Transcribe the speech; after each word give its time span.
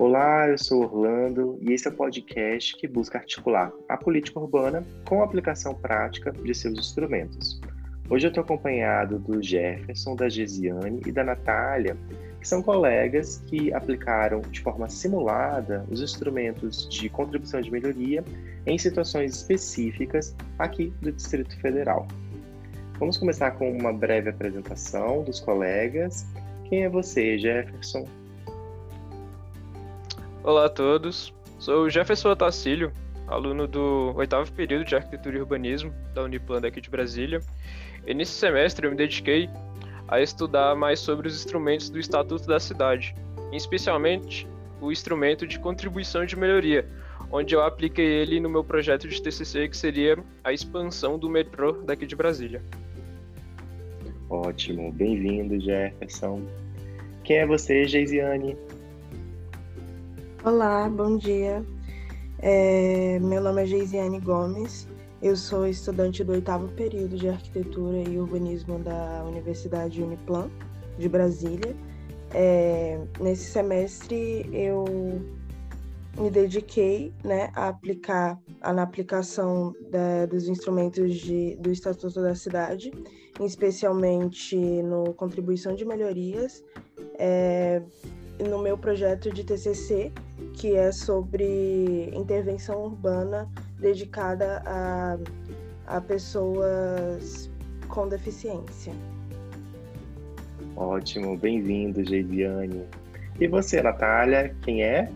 Olá, 0.00 0.48
eu 0.48 0.56
sou 0.56 0.80
Orlando 0.80 1.58
e 1.60 1.74
esse 1.74 1.86
é 1.86 1.90
o 1.90 1.94
podcast 1.94 2.74
que 2.78 2.88
busca 2.88 3.18
articular 3.18 3.70
a 3.86 3.98
política 3.98 4.40
urbana 4.40 4.82
com 5.06 5.20
a 5.20 5.24
aplicação 5.26 5.74
prática 5.74 6.32
de 6.32 6.54
seus 6.54 6.78
instrumentos. 6.78 7.60
Hoje 8.08 8.26
eu 8.26 8.30
estou 8.30 8.42
acompanhado 8.42 9.18
do 9.18 9.42
Jefferson, 9.42 10.16
da 10.16 10.26
Gesiane 10.26 11.02
e 11.04 11.12
da 11.12 11.22
Natália, 11.22 11.98
que 12.40 12.48
são 12.48 12.62
colegas 12.62 13.44
que 13.46 13.74
aplicaram 13.74 14.40
de 14.40 14.62
forma 14.62 14.88
simulada 14.88 15.84
os 15.90 16.00
instrumentos 16.00 16.88
de 16.88 17.10
contribuição 17.10 17.60
de 17.60 17.70
melhoria 17.70 18.24
em 18.64 18.78
situações 18.78 19.34
específicas 19.34 20.34
aqui 20.58 20.94
do 21.02 21.12
Distrito 21.12 21.60
Federal. 21.60 22.08
Vamos 22.98 23.18
começar 23.18 23.50
com 23.50 23.70
uma 23.70 23.92
breve 23.92 24.30
apresentação 24.30 25.22
dos 25.24 25.40
colegas. 25.40 26.26
Quem 26.70 26.84
é 26.84 26.88
você, 26.88 27.38
Jefferson? 27.38 28.06
Olá 30.42 30.64
a 30.64 30.68
todos, 30.70 31.34
sou 31.58 31.90
Jefferson 31.90 32.30
Otacílio, 32.30 32.90
aluno 33.26 33.68
do 33.68 34.14
oitavo 34.16 34.50
período 34.52 34.86
de 34.86 34.96
Arquitetura 34.96 35.36
e 35.36 35.40
Urbanismo 35.40 35.92
da 36.14 36.22
Uniplan 36.22 36.62
daqui 36.62 36.80
de 36.80 36.88
Brasília. 36.88 37.40
E 38.06 38.14
nesse 38.14 38.32
semestre 38.32 38.86
eu 38.86 38.90
me 38.90 38.96
dediquei 38.96 39.50
a 40.08 40.18
estudar 40.18 40.74
mais 40.74 40.98
sobre 40.98 41.28
os 41.28 41.36
instrumentos 41.36 41.90
do 41.90 41.98
Estatuto 41.98 42.46
da 42.46 42.58
Cidade, 42.58 43.14
especialmente 43.52 44.48
o 44.80 44.90
instrumento 44.90 45.46
de 45.46 45.58
contribuição 45.58 46.24
de 46.24 46.34
melhoria, 46.36 46.88
onde 47.30 47.54
eu 47.54 47.62
apliquei 47.62 48.06
ele 48.06 48.40
no 48.40 48.48
meu 48.48 48.64
projeto 48.64 49.06
de 49.08 49.20
TCC, 49.20 49.68
que 49.68 49.76
seria 49.76 50.16
a 50.42 50.54
expansão 50.54 51.18
do 51.18 51.28
metrô 51.28 51.72
daqui 51.72 52.06
de 52.06 52.16
Brasília. 52.16 52.62
Ótimo, 54.30 54.90
bem-vindo, 54.90 55.60
Jefferson. 55.60 56.40
Quem 57.24 57.36
é 57.36 57.46
você, 57.46 57.84
Geisiane? 57.84 58.56
Olá, 60.42 60.88
bom 60.88 61.18
dia. 61.18 61.62
É, 62.38 63.18
meu 63.18 63.42
nome 63.42 63.62
é 63.62 63.66
Geisiane 63.66 64.18
Gomes. 64.18 64.88
Eu 65.20 65.36
sou 65.36 65.66
estudante 65.66 66.24
do 66.24 66.32
oitavo 66.32 66.66
período 66.68 67.14
de 67.14 67.28
Arquitetura 67.28 67.98
e 67.98 68.18
Urbanismo 68.18 68.78
da 68.78 69.22
Universidade 69.26 70.02
Uniplan 70.02 70.50
de 70.98 71.10
Brasília. 71.10 71.76
É, 72.32 72.98
nesse 73.20 73.50
semestre 73.50 74.48
eu 74.50 74.86
me 76.18 76.30
dediquei 76.30 77.12
né, 77.22 77.50
a 77.54 77.68
aplicar 77.68 78.40
a, 78.62 78.72
na 78.72 78.82
aplicação 78.82 79.74
da, 79.90 80.24
dos 80.24 80.48
instrumentos 80.48 81.16
de, 81.16 81.54
do 81.56 81.70
Estatuto 81.70 82.22
da 82.22 82.34
Cidade, 82.34 82.90
especialmente 83.38 84.56
no 84.56 85.12
contribuição 85.12 85.74
de 85.74 85.84
melhorias, 85.84 86.64
é, 87.18 87.82
no 88.48 88.58
meu 88.58 88.78
projeto 88.78 89.30
de 89.30 89.44
TCC, 89.44 90.10
que 90.60 90.76
é 90.76 90.92
sobre 90.92 92.12
intervenção 92.14 92.84
urbana 92.84 93.48
dedicada 93.78 94.62
a, 94.66 95.16
a 95.86 96.02
pessoas 96.02 97.50
com 97.88 98.06
deficiência. 98.06 98.92
Ótimo, 100.76 101.34
bem-vindo, 101.38 102.04
Geiliane. 102.04 102.84
E 103.40 103.48
você, 103.48 103.80
Natália, 103.80 104.54
quem 104.60 104.82
é? 104.82 105.10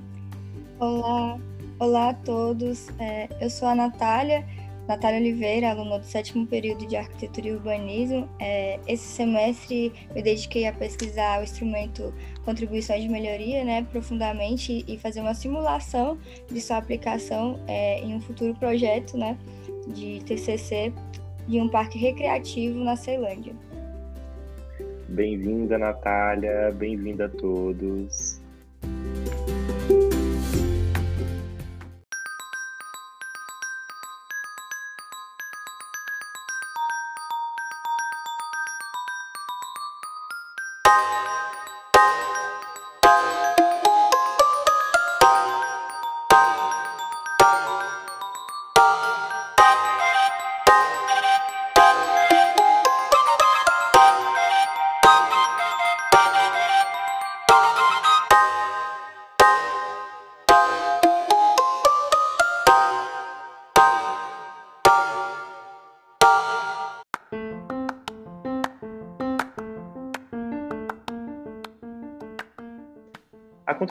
Olá, 0.81 1.39
olá 1.79 2.09
a 2.09 2.15
todos. 2.15 2.89
É, 2.99 3.29
eu 3.39 3.51
sou 3.51 3.69
a 3.69 3.75
Natália, 3.75 4.47
Natália 4.89 5.21
Oliveira, 5.21 5.73
aluna 5.73 5.99
do 5.99 6.07
sétimo 6.07 6.47
período 6.47 6.87
de 6.87 6.97
Arquitetura 6.97 7.49
e 7.49 7.53
Urbanismo. 7.53 8.27
É, 8.41 8.81
esse 8.89 9.05
semestre 9.05 9.93
me 10.15 10.23
dediquei 10.23 10.67
a 10.67 10.73
pesquisar 10.73 11.41
o 11.41 11.45
instrumento 11.45 12.15
Contribuições 12.45 13.03
de 13.03 13.09
Melhoria 13.09 13.65
né, 13.65 13.87
profundamente 13.91 14.85
e 14.87 14.99
fazer 14.99 15.21
uma 15.21 15.35
simulação 15.35 16.19
de 16.51 16.61
sua 16.61 16.77
aplicação 16.77 17.59
é, 17.67 18.01
em 18.01 18.15
um 18.15 18.21
futuro 18.21 18.55
projeto 18.55 19.17
né, 19.17 19.37
de 19.89 20.21
TCC 20.25 20.93
de 21.47 21.61
um 21.61 21.69
parque 21.69 21.99
recreativo 21.99 22.79
na 22.79 22.97
Ceilândia. 22.97 23.55
Bem-vinda, 25.09 25.79
Natália, 25.79 26.73
bem-vinda 26.73 27.27
a 27.27 27.29
todos. 27.29 28.44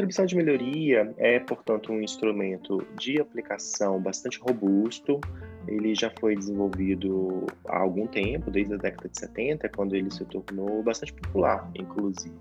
Contribuição 0.03 0.25
de 0.25 0.35
melhoria 0.35 1.13
é, 1.17 1.39
portanto, 1.39 1.93
um 1.93 2.01
instrumento 2.01 2.85
de 2.99 3.21
aplicação 3.21 4.01
bastante 4.01 4.37
robusto. 4.39 5.21
Ele 5.65 5.95
já 5.95 6.11
foi 6.19 6.35
desenvolvido 6.35 7.45
há 7.69 7.79
algum 7.79 8.05
tempo, 8.05 8.51
desde 8.51 8.73
a 8.73 8.77
década 8.77 9.07
de 9.07 9.17
70, 9.17 9.69
quando 9.69 9.95
ele 9.95 10.11
se 10.11 10.25
tornou 10.25 10.83
bastante 10.83 11.13
popular, 11.13 11.71
inclusive. 11.75 12.35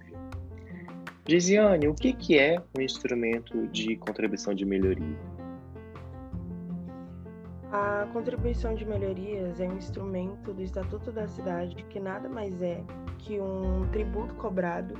Gisiane, 1.28 1.86
o 1.86 1.94
que, 1.94 2.12
que 2.12 2.36
é 2.36 2.60
um 2.76 2.82
instrumento 2.82 3.68
de 3.68 3.96
contribuição 3.96 4.54
de 4.54 4.64
melhoria? 4.64 5.16
A 7.70 8.08
contribuição 8.12 8.74
de 8.74 8.84
melhorias 8.84 9.60
é 9.60 9.68
um 9.68 9.76
instrumento 9.76 10.52
do 10.52 10.62
Estatuto 10.62 11.12
da 11.12 11.28
Cidade 11.28 11.76
que 11.84 12.00
nada 12.00 12.28
mais 12.28 12.60
é 12.60 12.82
que 13.18 13.40
um 13.40 13.86
tributo 13.92 14.34
cobrado 14.34 14.94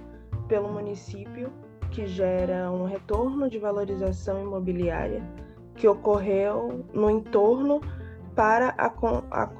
pelo 0.47 0.73
município 0.73 1.53
que 1.93 2.07
gera 2.07 2.71
um 2.71 2.85
retorno 2.85 3.49
de 3.49 3.59
valorização 3.59 4.41
imobiliária 4.43 5.23
que 5.75 5.87
ocorreu 5.87 6.85
no 6.93 7.11
entorno 7.11 7.81
para 8.35 8.75
a, 8.79 8.87
a, 9.31 9.51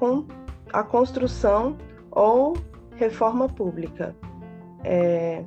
a 0.73 0.83
construção 0.83 1.77
ou 2.11 2.53
reforma 2.95 3.47
pública. 3.47 4.15
É, 4.83 5.45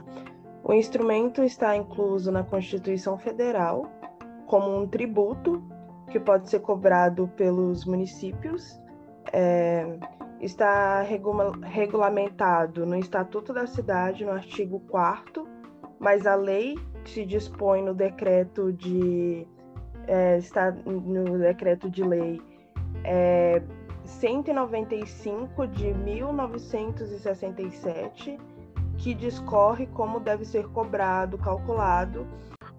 o 0.62 0.72
instrumento 0.72 1.42
está 1.42 1.76
incluso 1.76 2.30
na 2.30 2.42
Constituição 2.42 3.18
Federal 3.18 3.86
como 4.46 4.80
um 4.80 4.86
tributo 4.86 5.62
que 6.10 6.20
pode 6.20 6.48
ser 6.48 6.60
cobrado 6.60 7.28
pelos 7.36 7.84
municípios. 7.84 8.80
É, 9.32 9.98
está 10.40 11.02
regula 11.02 11.52
regulamentado 11.62 12.86
no 12.86 12.96
Estatuto 12.96 13.52
da 13.52 13.66
Cidade, 13.66 14.24
no 14.24 14.30
artigo 14.30 14.80
4 14.88 15.55
mas 15.98 16.26
a 16.26 16.34
lei 16.34 16.78
se 17.04 17.24
dispõe 17.24 17.82
no 17.82 17.94
decreto 17.94 18.70
de 18.72 19.46
é, 20.06 20.36
está 20.38 20.70
no 20.70 21.38
decreto 21.38 21.90
de 21.90 22.02
lei 22.02 22.40
é, 23.04 23.62
195 24.04 25.66
de 25.68 25.92
1967 25.92 28.38
que 28.98 29.14
discorre 29.14 29.86
como 29.86 30.20
deve 30.20 30.44
ser 30.44 30.66
cobrado, 30.68 31.38
calculado. 31.38 32.26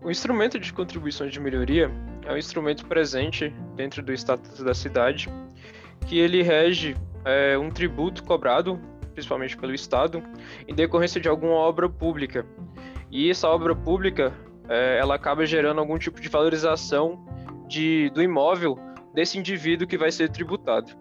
O 0.02 0.10
instrumento 0.10 0.60
de 0.60 0.74
contribuições 0.74 1.32
de 1.32 1.40
melhoria 1.40 1.92
é 2.26 2.34
um 2.34 2.38
instrumento 2.38 2.86
presente 2.86 3.54
dentro 3.76 4.02
do 4.02 4.12
Estatuto 4.12 4.64
da 4.64 4.74
Cidade, 4.74 5.30
que 6.06 6.18
ele 6.18 6.42
rege 6.42 6.96
é, 7.24 7.58
um 7.58 7.70
tributo 7.70 8.24
cobrado, 8.24 8.80
principalmente 9.14 9.58
pelo 9.58 9.74
Estado, 9.74 10.24
em 10.68 10.74
decorrência 10.74 11.20
de 11.20 11.28
alguma 11.28 11.56
obra 11.56 11.90
pública, 11.90 12.46
e 13.12 13.30
essa 13.30 13.48
obra 13.48 13.76
pública 13.76 14.34
é, 14.70 14.98
ela 15.00 15.16
acaba 15.16 15.46
gerando 15.46 15.80
algum 15.80 15.98
tipo 15.98 16.20
de 16.20 16.28
valorização 16.28 17.26
de, 17.68 18.10
do 18.12 18.22
imóvel 18.22 18.78
desse 19.14 19.38
indivíduo 19.38 19.88
que 19.88 19.98
vai 19.98 20.12
ser 20.12 20.30
tributado. 20.30 20.92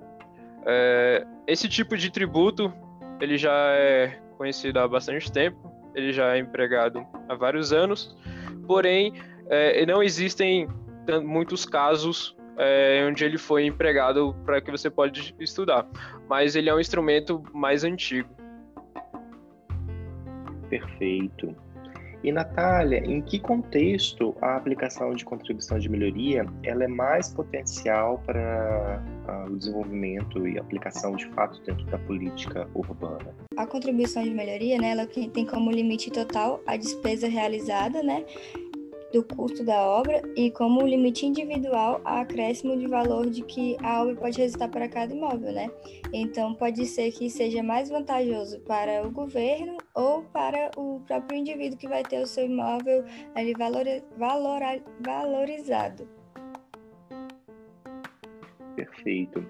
É, 0.64 1.26
esse 1.47 1.69
tipo 1.69 1.97
de 1.97 2.11
tributo 2.11 2.73
ele 3.20 3.37
já 3.37 3.53
é 3.53 4.19
conhecido 4.37 4.79
há 4.79 4.88
bastante 4.88 5.31
tempo, 5.31 5.70
ele 5.94 6.12
já 6.12 6.35
é 6.35 6.38
empregado 6.38 7.06
há 7.29 7.35
vários 7.35 7.73
anos, 7.73 8.17
porém 8.67 9.12
é, 9.49 9.85
não 9.87 10.03
existem 10.03 10.69
muitos 11.25 11.64
casos 11.64 12.37
é, 12.58 13.06
onde 13.08 13.25
ele 13.25 13.38
foi 13.38 13.64
empregado 13.64 14.35
para 14.44 14.61
que 14.61 14.70
você 14.70 14.91
pode 14.91 15.35
estudar, 15.38 15.87
mas 16.29 16.56
ele 16.56 16.69
é 16.69 16.75
um 16.75 16.81
instrumento 16.81 17.43
mais 17.53 17.85
antigo. 17.85 18.29
Perfeito. 20.69 21.55
E 22.25 22.33
Natália, 22.33 22.99
em 22.99 23.21
que 23.21 23.39
contexto 23.39 24.35
a 24.41 24.57
aplicação 24.57 25.15
de 25.15 25.25
contribuição 25.25 25.79
de 25.79 25.89
melhoria 25.89 26.45
ela 26.63 26.85
é 26.85 26.89
mais 26.89 27.33
potencial 27.33 28.23
para 28.25 29.03
uh, 29.29 29.53
o 29.53 29.57
desenvolvimento 29.57 30.47
e 30.47 30.59
aplicação 30.59 31.15
de 31.15 31.27
fato 31.29 31.61
dentro 31.65 31.85
da 31.87 31.99
política 31.99 32.69
urbana? 32.75 33.35
A 33.57 33.67
contribuição 33.67 34.23
de 34.23 34.31
melhoria, 34.31 34.79
né, 34.79 34.91
ela 34.91 35.07
tem 35.07 35.47
como 35.47 35.71
limite 35.71 36.11
total 36.11 36.61
a 36.67 36.77
despesa 36.77 37.29
realizada, 37.29 38.03
né, 38.03 38.25
do 39.17 39.25
custo 39.25 39.65
da 39.65 39.81
obra 39.81 40.21
e 40.37 40.51
como 40.51 40.87
limite 40.87 41.25
individual 41.25 42.03
a 42.05 42.21
acréscimo 42.21 42.77
de 42.77 42.87
valor 42.87 43.31
de 43.31 43.43
que 43.43 43.75
a 43.83 44.03
obra 44.03 44.15
pode 44.15 44.39
resultar 44.39 44.69
para 44.69 44.87
cada 44.89 45.15
imóvel, 45.15 45.53
né? 45.53 45.71
Então 46.13 46.53
pode 46.55 46.85
ser 46.85 47.11
que 47.13 47.31
seja 47.31 47.63
mais 47.63 47.89
vantajoso 47.89 48.61
para 48.61 49.07
o 49.07 49.11
governo 49.11 49.79
ou 49.95 50.23
para 50.25 50.71
o 50.77 51.01
próprio 51.07 51.39
indivíduo 51.39 51.79
que 51.79 51.89
vai 51.89 52.03
ter 52.03 52.21
o 52.21 52.27
seu 52.27 52.45
imóvel 52.45 53.05
ali 53.35 53.55
valor, 53.55 53.87
valor, 54.19 54.61
valorizado. 55.01 56.07
Perfeito. 58.75 59.43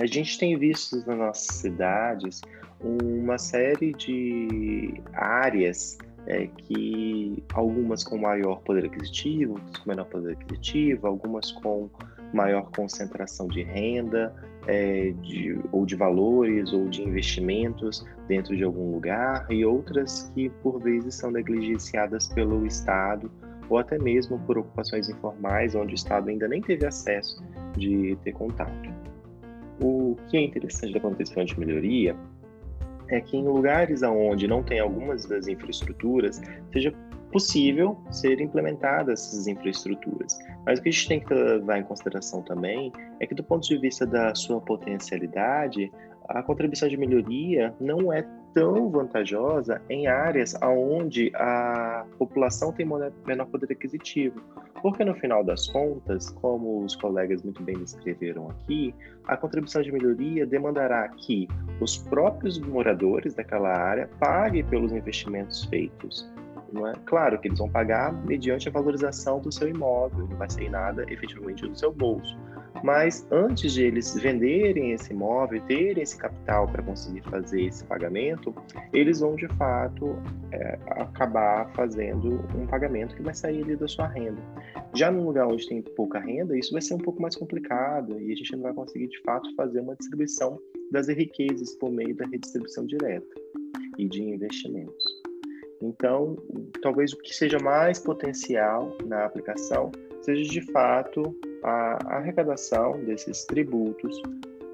A 0.00 0.06
gente 0.06 0.38
tem 0.38 0.56
visto 0.56 1.04
nas 1.06 1.18
nossas 1.18 1.56
cidades 1.56 2.40
uma 2.80 3.36
série 3.36 3.92
de 3.94 5.02
áreas 5.12 5.98
é, 6.26 6.46
que 6.46 7.42
algumas 7.54 8.02
com 8.04 8.18
maior 8.18 8.60
poder 8.62 8.86
aquisitivo, 8.86 9.52
outras 9.54 9.78
com 9.78 9.90
menor 9.90 10.06
poder 10.06 10.32
aquisitivo, 10.32 11.06
algumas 11.06 11.52
com 11.52 11.88
maior 12.32 12.70
concentração 12.70 13.46
de 13.48 13.62
renda, 13.62 14.34
é, 14.66 15.12
de, 15.22 15.58
ou 15.72 15.86
de 15.86 15.94
valores, 15.94 16.72
ou 16.72 16.88
de 16.88 17.02
investimentos 17.02 18.04
dentro 18.26 18.56
de 18.56 18.64
algum 18.64 18.92
lugar, 18.92 19.46
e 19.50 19.64
outras 19.64 20.30
que 20.34 20.50
por 20.62 20.80
vezes 20.80 21.14
são 21.14 21.30
negligenciadas 21.30 22.28
pelo 22.28 22.66
Estado, 22.66 23.30
ou 23.68 23.78
até 23.78 23.98
mesmo 23.98 24.38
por 24.40 24.58
ocupações 24.58 25.08
informais, 25.08 25.74
onde 25.74 25.94
o 25.94 25.96
Estado 25.96 26.28
ainda 26.28 26.48
nem 26.48 26.60
teve 26.60 26.86
acesso 26.86 27.42
de 27.76 28.16
ter 28.22 28.32
contato. 28.32 28.90
O 29.80 30.16
que 30.28 30.36
é 30.36 30.40
interessante 30.40 30.94
da 30.94 31.00
condição 31.00 31.44
de 31.44 31.58
melhoria 31.58 32.16
é 33.08 33.20
que 33.20 33.36
em 33.36 33.44
lugares 33.44 34.02
onde 34.02 34.46
não 34.46 34.62
tem 34.62 34.80
algumas 34.80 35.24
das 35.26 35.46
infraestruturas, 35.48 36.40
seja 36.72 36.94
possível 37.32 37.98
ser 38.10 38.40
implementadas 38.40 39.26
essas 39.26 39.46
infraestruturas. 39.46 40.38
Mas 40.64 40.78
o 40.78 40.82
que 40.82 40.88
a 40.88 40.92
gente 40.92 41.08
tem 41.08 41.20
que 41.20 41.34
levar 41.34 41.78
em 41.78 41.82
consideração 41.82 42.42
também 42.42 42.92
é 43.20 43.26
que, 43.26 43.34
do 43.34 43.42
ponto 43.42 43.66
de 43.66 43.76
vista 43.78 44.06
da 44.06 44.34
sua 44.34 44.60
potencialidade, 44.60 45.92
a 46.28 46.42
contribuição 46.42 46.88
de 46.88 46.96
melhoria 46.96 47.74
não 47.80 48.12
é 48.12 48.26
tão 48.56 48.88
vantajosa 48.88 49.82
em 49.90 50.06
áreas 50.06 50.54
onde 50.62 51.30
a 51.34 52.06
população 52.16 52.72
tem 52.72 52.86
menor 52.86 53.44
poder 53.48 53.70
aquisitivo. 53.70 54.40
Porque, 54.80 55.04
no 55.04 55.14
final 55.14 55.44
das 55.44 55.68
contas, 55.68 56.30
como 56.30 56.82
os 56.82 56.96
colegas 56.96 57.42
muito 57.42 57.62
bem 57.62 57.76
descreveram 57.76 58.48
aqui, 58.48 58.94
a 59.26 59.36
contribuição 59.36 59.82
de 59.82 59.92
melhoria 59.92 60.46
demandará 60.46 61.06
que 61.08 61.46
os 61.82 61.98
próprios 61.98 62.58
moradores 62.58 63.34
daquela 63.34 63.76
área 63.76 64.08
paguem 64.18 64.64
pelos 64.64 64.90
investimentos 64.90 65.66
feitos. 65.66 66.26
É? 66.74 66.92
Claro 67.04 67.38
que 67.38 67.48
eles 67.48 67.58
vão 67.58 67.68
pagar 67.68 68.10
mediante 68.24 68.68
a 68.68 68.72
valorização 68.72 69.38
do 69.38 69.52
seu 69.52 69.68
imóvel, 69.68 70.26
não 70.28 70.36
vai 70.36 70.48
sair 70.48 70.70
nada 70.70 71.04
efetivamente 71.10 71.66
do 71.66 71.78
seu 71.78 71.92
bolso. 71.92 72.36
Mas 72.86 73.26
antes 73.32 73.72
de 73.72 73.82
eles 73.82 74.14
venderem 74.14 74.92
esse 74.92 75.12
imóvel, 75.12 75.60
terem 75.62 76.00
esse 76.00 76.16
capital 76.16 76.68
para 76.68 76.84
conseguir 76.84 77.20
fazer 77.22 77.62
esse 77.62 77.84
pagamento, 77.84 78.54
eles 78.92 79.18
vão 79.18 79.34
de 79.34 79.48
fato 79.56 80.16
é, 80.52 80.78
acabar 80.90 81.68
fazendo 81.74 82.44
um 82.56 82.64
pagamento 82.64 83.16
que 83.16 83.22
vai 83.22 83.34
sair 83.34 83.64
ali 83.64 83.74
da 83.74 83.88
sua 83.88 84.06
renda. 84.06 84.40
Já 84.94 85.10
num 85.10 85.24
lugar 85.26 85.48
onde 85.48 85.68
tem 85.68 85.82
pouca 85.82 86.20
renda, 86.20 86.56
isso 86.56 86.70
vai 86.70 86.80
ser 86.80 86.94
um 86.94 86.98
pouco 86.98 87.20
mais 87.20 87.34
complicado 87.34 88.20
e 88.20 88.32
a 88.32 88.36
gente 88.36 88.52
não 88.52 88.62
vai 88.62 88.72
conseguir 88.72 89.08
de 89.08 89.20
fato 89.22 89.52
fazer 89.56 89.80
uma 89.80 89.96
distribuição 89.96 90.56
das 90.92 91.08
riquezas 91.08 91.74
por 91.80 91.90
meio 91.90 92.14
da 92.14 92.24
redistribuição 92.26 92.86
direta 92.86 93.34
e 93.98 94.08
de 94.08 94.22
investimentos. 94.22 95.04
Então, 95.82 96.36
talvez 96.80 97.12
o 97.12 97.18
que 97.18 97.34
seja 97.34 97.58
mais 97.58 97.98
potencial 97.98 98.96
na 99.06 99.24
aplicação 99.24 99.90
seja 100.22 100.44
de 100.44 100.60
fato 100.72 101.36
a 101.66 102.16
arrecadação 102.18 103.02
desses 103.04 103.44
tributos 103.44 104.22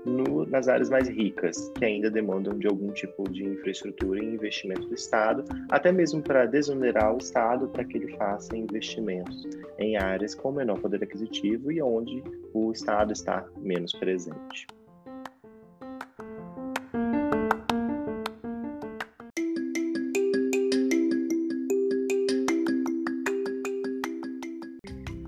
no, 0.04 0.44
nas 0.46 0.68
áreas 0.68 0.90
mais 0.90 1.08
ricas, 1.08 1.70
que 1.78 1.84
ainda 1.84 2.10
demandam 2.10 2.58
de 2.58 2.66
algum 2.66 2.92
tipo 2.92 3.28
de 3.30 3.44
infraestrutura 3.44 4.22
e 4.22 4.34
investimento 4.34 4.86
do 4.86 4.94
Estado, 4.94 5.44
até 5.70 5.92
mesmo 5.92 6.20
para 6.20 6.44
desonerar 6.46 7.14
o 7.14 7.18
Estado 7.18 7.68
para 7.68 7.84
que 7.84 7.96
ele 7.96 8.16
faça 8.16 8.56
investimentos 8.56 9.48
em 9.78 9.96
áreas 9.96 10.34
com 10.34 10.52
menor 10.52 10.80
poder 10.80 11.02
aquisitivo 11.02 11.70
e 11.70 11.80
onde 11.80 12.22
o 12.52 12.72
Estado 12.72 13.12
está 13.12 13.46
menos 13.56 13.92
presente. 13.92 14.66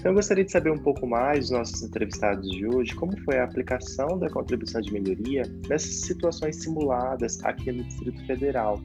Então, 0.04 0.12
eu 0.12 0.16
gostaria 0.16 0.44
de 0.44 0.52
saber 0.52 0.70
um 0.70 0.76
pouco 0.76 1.06
mais 1.06 1.48
dos 1.48 1.50
nossos 1.52 1.82
entrevistados 1.82 2.46
de 2.50 2.66
hoje, 2.66 2.94
como 2.94 3.18
foi 3.20 3.38
a 3.38 3.44
aplicação 3.44 4.18
da 4.18 4.28
contribuição 4.28 4.82
de 4.82 4.92
melhoria 4.92 5.44
nessas 5.66 6.02
situações 6.02 6.62
simuladas 6.62 7.42
aqui 7.42 7.72
no 7.72 7.82
Distrito 7.84 8.26
Federal. 8.26 8.78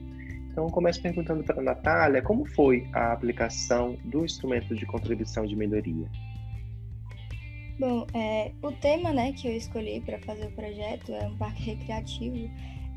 Então, 0.49 0.69
começo 0.69 1.01
perguntando 1.01 1.43
para 1.43 1.59
a 1.59 1.61
Natália 1.61 2.21
como 2.21 2.45
foi 2.45 2.87
a 2.93 3.11
aplicação 3.11 3.97
do 4.05 4.23
instrumento 4.23 4.73
de 4.73 4.85
contribuição 4.85 5.45
de 5.45 5.57
melhoria. 5.57 6.07
Bom, 7.77 8.07
é, 8.13 8.53
o 8.63 8.71
tema 8.71 9.11
né, 9.11 9.33
que 9.33 9.45
eu 9.45 9.57
escolhi 9.57 9.99
para 9.99 10.19
fazer 10.19 10.45
o 10.45 10.51
projeto 10.51 11.11
é 11.11 11.27
um 11.27 11.35
parque 11.35 11.63
recreativo 11.63 12.49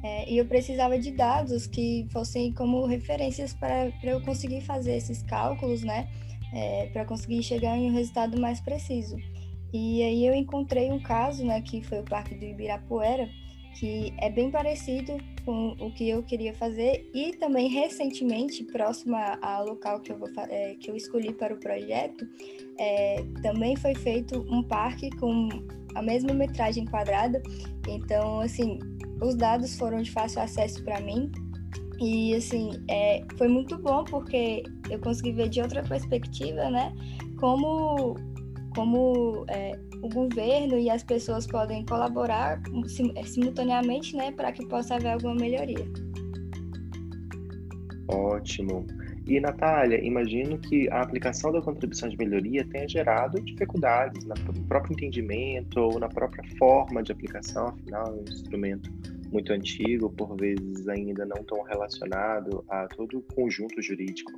é, 0.04 0.30
e 0.30 0.38
eu 0.38 0.46
precisava 0.46 0.96
de 0.96 1.10
dados 1.10 1.66
que 1.66 2.06
fossem 2.12 2.52
como 2.52 2.86
referências 2.86 3.52
para 3.52 3.90
eu 4.04 4.20
conseguir 4.20 4.60
fazer 4.60 4.96
esses 4.96 5.24
cálculos, 5.24 5.82
né? 5.82 6.08
É, 6.52 6.86
para 6.92 7.04
conseguir 7.04 7.42
chegar 7.42 7.76
em 7.76 7.90
um 7.90 7.94
resultado 7.94 8.40
mais 8.40 8.60
preciso. 8.60 9.16
E 9.72 10.02
aí 10.02 10.26
eu 10.26 10.34
encontrei 10.34 10.90
um 10.90 11.00
caso, 11.00 11.44
né, 11.44 11.60
que 11.62 11.82
foi 11.82 12.00
o 12.00 12.04
Parque 12.04 12.34
do 12.34 12.44
Ibirapuera, 12.44 13.28
que 13.78 14.12
é 14.18 14.28
bem 14.28 14.50
parecido 14.50 15.16
com 15.46 15.74
o 15.80 15.90
que 15.92 16.08
eu 16.08 16.22
queria 16.22 16.54
fazer 16.54 17.10
e 17.14 17.32
também 17.32 17.68
recentemente, 17.68 18.64
próximo 18.64 19.16
ao 19.40 19.64
local 19.64 20.00
que 20.00 20.12
eu, 20.12 20.18
vou, 20.18 20.28
é, 20.48 20.74
que 20.74 20.90
eu 20.90 20.96
escolhi 20.96 21.32
para 21.32 21.54
o 21.54 21.56
projeto, 21.58 22.26
é, 22.78 23.24
também 23.42 23.74
foi 23.74 23.94
feito 23.94 24.40
um 24.50 24.62
parque 24.62 25.10
com 25.16 25.48
a 25.94 26.02
mesma 26.02 26.34
metragem 26.34 26.84
quadrada. 26.84 27.42
Então, 27.88 28.40
assim, 28.40 28.78
os 29.22 29.34
dados 29.34 29.76
foram 29.76 30.02
de 30.02 30.10
fácil 30.10 30.42
acesso 30.42 30.84
para 30.84 31.00
mim 31.00 31.32
e 32.02 32.34
assim, 32.34 32.70
é, 32.90 33.22
foi 33.38 33.46
muito 33.46 33.78
bom 33.78 34.02
porque 34.02 34.64
eu 34.90 34.98
consegui 34.98 35.32
ver 35.32 35.48
de 35.48 35.60
outra 35.60 35.84
perspectiva, 35.84 36.68
né? 36.68 36.92
Como, 37.38 38.16
como 38.74 39.44
é, 39.48 39.78
o 40.02 40.08
governo 40.08 40.76
e 40.76 40.90
as 40.90 41.04
pessoas 41.04 41.46
podem 41.46 41.84
colaborar 41.86 42.60
é, 43.14 43.22
simultaneamente, 43.22 44.16
né? 44.16 44.32
Para 44.32 44.50
que 44.50 44.66
possa 44.66 44.96
haver 44.96 45.12
alguma 45.12 45.36
melhoria. 45.36 45.86
Ótimo. 48.08 48.84
E, 49.24 49.38
Natália, 49.38 50.04
imagino 50.04 50.58
que 50.58 50.90
a 50.90 51.02
aplicação 51.02 51.52
da 51.52 51.62
contribuição 51.62 52.08
de 52.08 52.16
melhoria 52.18 52.66
tenha 52.68 52.88
gerado 52.88 53.40
dificuldades 53.40 54.24
no 54.24 54.34
próprio 54.64 54.94
entendimento 54.94 55.78
ou 55.78 56.00
na 56.00 56.08
própria 56.08 56.42
forma 56.58 57.00
de 57.00 57.12
aplicação, 57.12 57.68
afinal, 57.68 58.08
é 58.08 58.10
um 58.10 58.24
instrumento 58.24 58.90
muito 59.32 59.52
antigo, 59.52 60.10
por 60.10 60.36
vezes 60.36 60.86
ainda 60.88 61.24
não 61.24 61.42
tão 61.44 61.62
relacionado 61.62 62.64
a 62.68 62.86
todo 62.88 63.18
o 63.18 63.22
conjunto 63.34 63.80
jurídico 63.80 64.30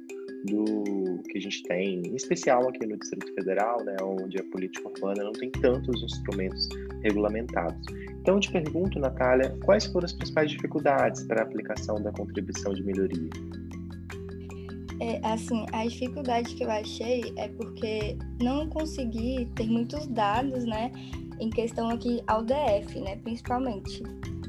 do 0.45 1.23
que 1.29 1.39
a 1.39 1.41
gente 1.41 1.63
tem, 1.65 2.03
em 2.07 2.15
especial 2.15 2.69
aqui 2.69 2.87
no 2.87 2.97
Distrito 2.99 3.35
Federal, 3.35 3.83
né, 3.85 3.97
onde 4.03 4.39
a 4.39 4.45
política 4.45 4.89
urbana 4.89 5.25
não 5.25 5.33
tem 5.33 5.51
tantos 5.51 6.03
instrumentos 6.03 6.69
regulamentados. 7.03 7.87
Então, 8.21 8.35
eu 8.35 8.41
te 8.41 8.53
pergunto, 8.53 8.99
Natália, 8.99 9.57
quais 9.65 9.87
foram 9.87 10.05
as 10.05 10.13
principais 10.13 10.51
dificuldades 10.51 11.25
para 11.25 11.41
a 11.41 11.45
aplicação 11.45 11.97
da 12.03 12.13
contribuição 12.13 12.75
de 12.75 12.83
melhoria? 12.83 13.31
É, 15.01 15.21
assim, 15.27 15.67
a 15.73 15.87
dificuldade 15.87 16.55
que 16.55 16.65
eu 16.65 16.71
achei 16.71 17.33
é 17.37 17.49
porque 17.49 18.17
não 18.41 18.69
consegui 18.69 19.49
ter 19.55 19.67
muitos 19.67 20.07
dados, 20.07 20.65
né, 20.65 20.93
em 21.41 21.51
questão 21.51 21.89
aqui 21.89 22.23
ao 22.27 22.45
DF, 22.45 23.01
né, 23.01 23.17
principalmente 23.17 24.03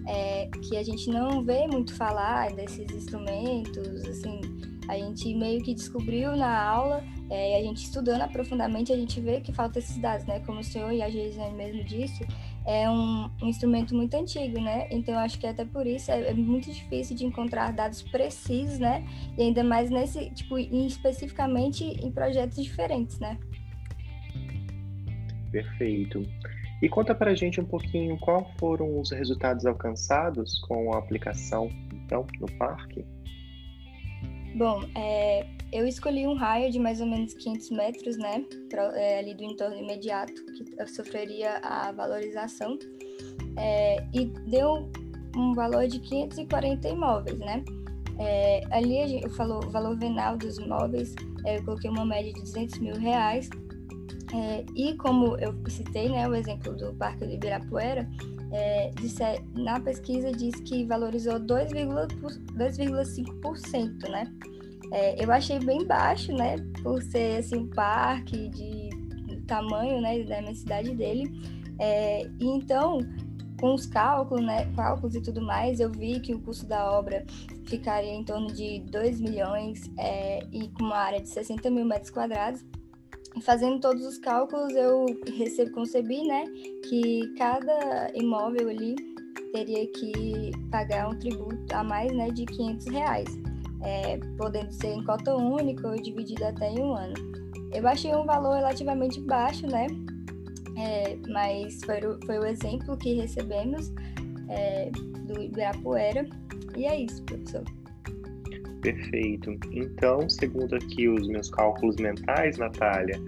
é, 0.07 0.47
que 0.67 0.77
a 0.77 0.83
gente 0.83 1.09
não 1.09 1.43
vê 1.43 1.67
muito 1.67 1.95
falar 1.95 2.53
desses 2.53 2.89
instrumentos, 2.91 4.05
assim, 4.05 4.39
a 4.87 4.97
gente 4.97 5.33
meio 5.33 5.61
que 5.63 5.73
descobriu 5.73 6.35
na 6.35 6.61
aula, 6.61 7.03
é, 7.29 7.57
a 7.57 7.63
gente 7.63 7.83
estudando 7.83 8.21
aprofundadamente, 8.21 8.93
a 8.93 8.95
gente 8.95 9.19
vê 9.19 9.41
que 9.41 9.51
falta 9.51 9.79
esses 9.79 9.97
dados, 9.97 10.25
né? 10.27 10.39
Como 10.41 10.59
o 10.59 10.63
senhor 10.63 10.91
e 10.91 11.01
a 11.01 11.09
Geisiane 11.09 11.55
mesmo 11.55 11.83
disse, 11.83 12.25
é 12.65 12.89
um, 12.89 13.29
um, 13.41 13.47
instrumento 13.47 13.95
muito 13.95 14.15
antigo, 14.15 14.59
né? 14.61 14.87
Então 14.91 15.17
acho 15.17 15.39
que 15.39 15.47
até 15.47 15.65
por 15.65 15.87
isso 15.87 16.11
é, 16.11 16.29
é, 16.29 16.33
muito 16.33 16.71
difícil 16.71 17.15
de 17.15 17.25
encontrar 17.25 17.73
dados 17.73 18.03
precisos, 18.03 18.77
né? 18.77 19.05
E 19.37 19.43
ainda 19.43 19.63
mais 19.63 19.89
nesse, 19.89 20.29
tipo, 20.31 20.57
em, 20.57 20.85
especificamente 20.85 21.83
em 21.83 22.11
projetos 22.11 22.63
diferentes, 22.63 23.19
né? 23.19 23.37
Perfeito. 25.51 26.23
E 26.81 26.89
conta 26.89 27.15
pra 27.15 27.33
gente 27.33 27.59
um 27.61 27.65
pouquinho 27.65 28.17
qual 28.19 28.45
foram 28.59 28.99
os 28.99 29.11
resultados 29.11 29.65
alcançados 29.65 30.59
com 30.67 30.93
a 30.93 30.97
aplicação, 30.97 31.69
então, 31.93 32.25
no 32.39 32.47
parque? 32.57 33.05
Bom, 34.55 34.83
é, 34.95 35.45
eu 35.71 35.87
escolhi 35.87 36.27
um 36.27 36.33
raio 36.33 36.71
de 36.71 36.79
mais 36.79 37.01
ou 37.01 37.07
menos 37.07 37.33
500 37.33 37.69
metros, 37.71 38.17
né, 38.17 38.43
pra, 38.69 38.83
é, 38.97 39.19
ali 39.19 39.33
do 39.33 39.43
entorno 39.43 39.77
imediato, 39.77 40.33
que 40.33 40.87
sofreria 40.87 41.57
a 41.57 41.91
valorização, 41.91 42.77
é, 43.57 44.05
e 44.13 44.25
deu 44.49 44.89
um 45.35 45.53
valor 45.53 45.87
de 45.87 45.99
540 45.99 46.87
imóveis, 46.87 47.39
né. 47.39 47.63
É, 48.17 48.61
ali 48.71 49.21
eu 49.21 49.29
falo 49.31 49.57
o 49.57 49.69
valor 49.69 49.97
venal 49.97 50.37
dos 50.37 50.57
imóveis, 50.57 51.13
é, 51.45 51.57
eu 51.57 51.65
coloquei 51.65 51.89
uma 51.89 52.05
média 52.05 52.31
de 52.31 52.41
200 52.41 52.79
mil 52.79 52.95
reais, 52.95 53.49
é, 54.35 54.65
e 54.75 54.93
como 54.95 55.37
eu 55.37 55.55
citei, 55.69 56.09
né, 56.09 56.27
o 56.27 56.35
exemplo 56.35 56.75
do 56.75 56.93
Parque 56.95 57.25
do 57.25 57.31
Ibirapuera, 57.31 58.05
é, 58.51 58.91
disse, 58.99 59.23
na 59.55 59.79
pesquisa 59.79 60.33
diz 60.33 60.55
que 60.55 60.83
valorizou 60.85 61.39
2,5%, 61.39 64.09
né? 64.09 64.29
É, 64.91 65.23
eu 65.23 65.31
achei 65.31 65.57
bem 65.59 65.85
baixo, 65.85 66.33
né? 66.33 66.57
Por 66.83 67.01
ser 67.01 67.37
assim, 67.39 67.59
um 67.59 67.69
parque 67.69 68.49
de 68.49 68.89
tamanho, 69.47 70.01
né, 70.01 70.21
da 70.23 70.41
imensidade 70.41 70.93
dele. 70.93 71.31
É, 71.79 72.27
e 72.39 72.45
então, 72.45 72.99
com 73.59 73.73
os 73.73 73.85
cálculos, 73.85 74.45
né, 74.45 74.69
cálculos 74.75 75.15
e 75.15 75.21
tudo 75.21 75.41
mais, 75.41 75.79
eu 75.79 75.89
vi 75.89 76.19
que 76.19 76.33
o 76.33 76.41
custo 76.41 76.65
da 76.65 76.91
obra 76.91 77.25
ficaria 77.65 78.13
em 78.13 78.25
torno 78.25 78.47
de 78.47 78.79
2 78.91 79.21
milhões 79.21 79.89
é, 79.97 80.45
e 80.51 80.67
com 80.69 80.83
uma 80.83 80.97
área 80.97 81.21
de 81.21 81.29
60 81.29 81.69
mil 81.69 81.85
metros 81.85 82.11
quadrados. 82.11 82.65
Fazendo 83.41 83.79
todos 83.79 84.05
os 84.05 84.17
cálculos, 84.17 84.73
eu 84.73 85.05
recebi, 85.37 85.71
concebi, 85.71 86.27
né, 86.27 86.45
que 86.89 87.33
cada 87.37 88.11
imóvel 88.13 88.69
ali 88.69 88.95
teria 89.51 89.85
que 89.87 90.51
pagar 90.71 91.09
um 91.09 91.19
tributo 91.19 91.73
a 91.73 91.83
mais, 91.83 92.11
né, 92.11 92.29
de 92.31 92.45
500 92.45 92.87
reais 92.87 93.45
é, 93.85 94.17
podendo 94.37 94.71
ser 94.73 94.87
em 94.87 95.03
cota 95.03 95.35
única 95.35 95.87
ou 95.87 95.95
dividido 95.95 96.43
até 96.43 96.71
em 96.71 96.79
um 96.81 96.95
ano. 96.95 97.13
Eu 97.71 97.87
achei 97.87 98.13
um 98.13 98.25
valor 98.25 98.55
relativamente 98.55 99.21
baixo, 99.21 99.67
né? 99.67 99.87
É, 100.77 101.15
mas 101.29 101.79
foi 101.85 101.99
o, 101.99 102.19
foi 102.25 102.39
o 102.39 102.45
exemplo 102.45 102.97
que 102.97 103.13
recebemos 103.13 103.93
é, 104.49 104.89
do 105.27 105.41
Ibirapuera. 105.41 106.27
E 106.75 106.85
é 106.85 107.01
isso, 107.01 107.23
professor. 107.23 107.63
Perfeito. 108.93 109.57
Então, 109.71 110.29
segundo 110.29 110.75
aqui 110.75 111.07
os 111.07 111.27
meus 111.27 111.49
cálculos 111.49 111.95
mentais, 111.97 112.57
Natália, 112.57 113.19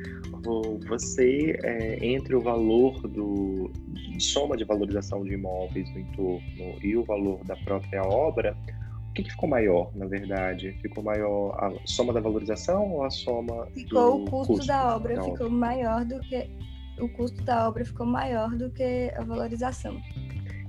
você, 0.88 1.58
é, 1.64 2.06
entre 2.06 2.36
o 2.36 2.42
valor 2.42 3.08
do 3.08 3.72
soma 4.20 4.56
de 4.56 4.64
valorização 4.64 5.24
de 5.24 5.34
imóveis 5.34 5.92
no 5.94 6.00
entorno 6.00 6.80
e 6.82 6.96
o 6.96 7.04
valor 7.04 7.44
da 7.44 7.56
própria 7.58 8.02
obra, 8.04 8.56
que, 9.18 9.24
que 9.24 9.32
ficou 9.32 9.50
maior, 9.50 9.92
na 9.96 10.06
verdade? 10.06 10.78
Ficou 10.82 11.04
maior 11.04 11.52
a 11.56 11.74
soma 11.86 12.14
da 12.14 12.20
valorização 12.20 12.92
ou 12.94 13.04
a 13.04 13.10
soma 13.10 13.66
ficou 13.74 14.20
do 14.20 14.24
o 14.24 14.30
custo, 14.30 14.54
custo 14.54 14.68
da 14.68 14.96
obra 14.96 15.16
da 15.16 15.24
ficou 15.24 15.48
obra. 15.48 15.50
maior 15.50 16.06
do 16.06 16.20
que 16.20 16.50
o 17.00 17.10
custo 17.10 17.44
da 17.44 17.68
obra 17.68 17.84
ficou 17.84 18.06
maior 18.06 18.50
do 18.56 18.70
que 18.70 19.12
a 19.16 19.24
valorização. 19.24 20.00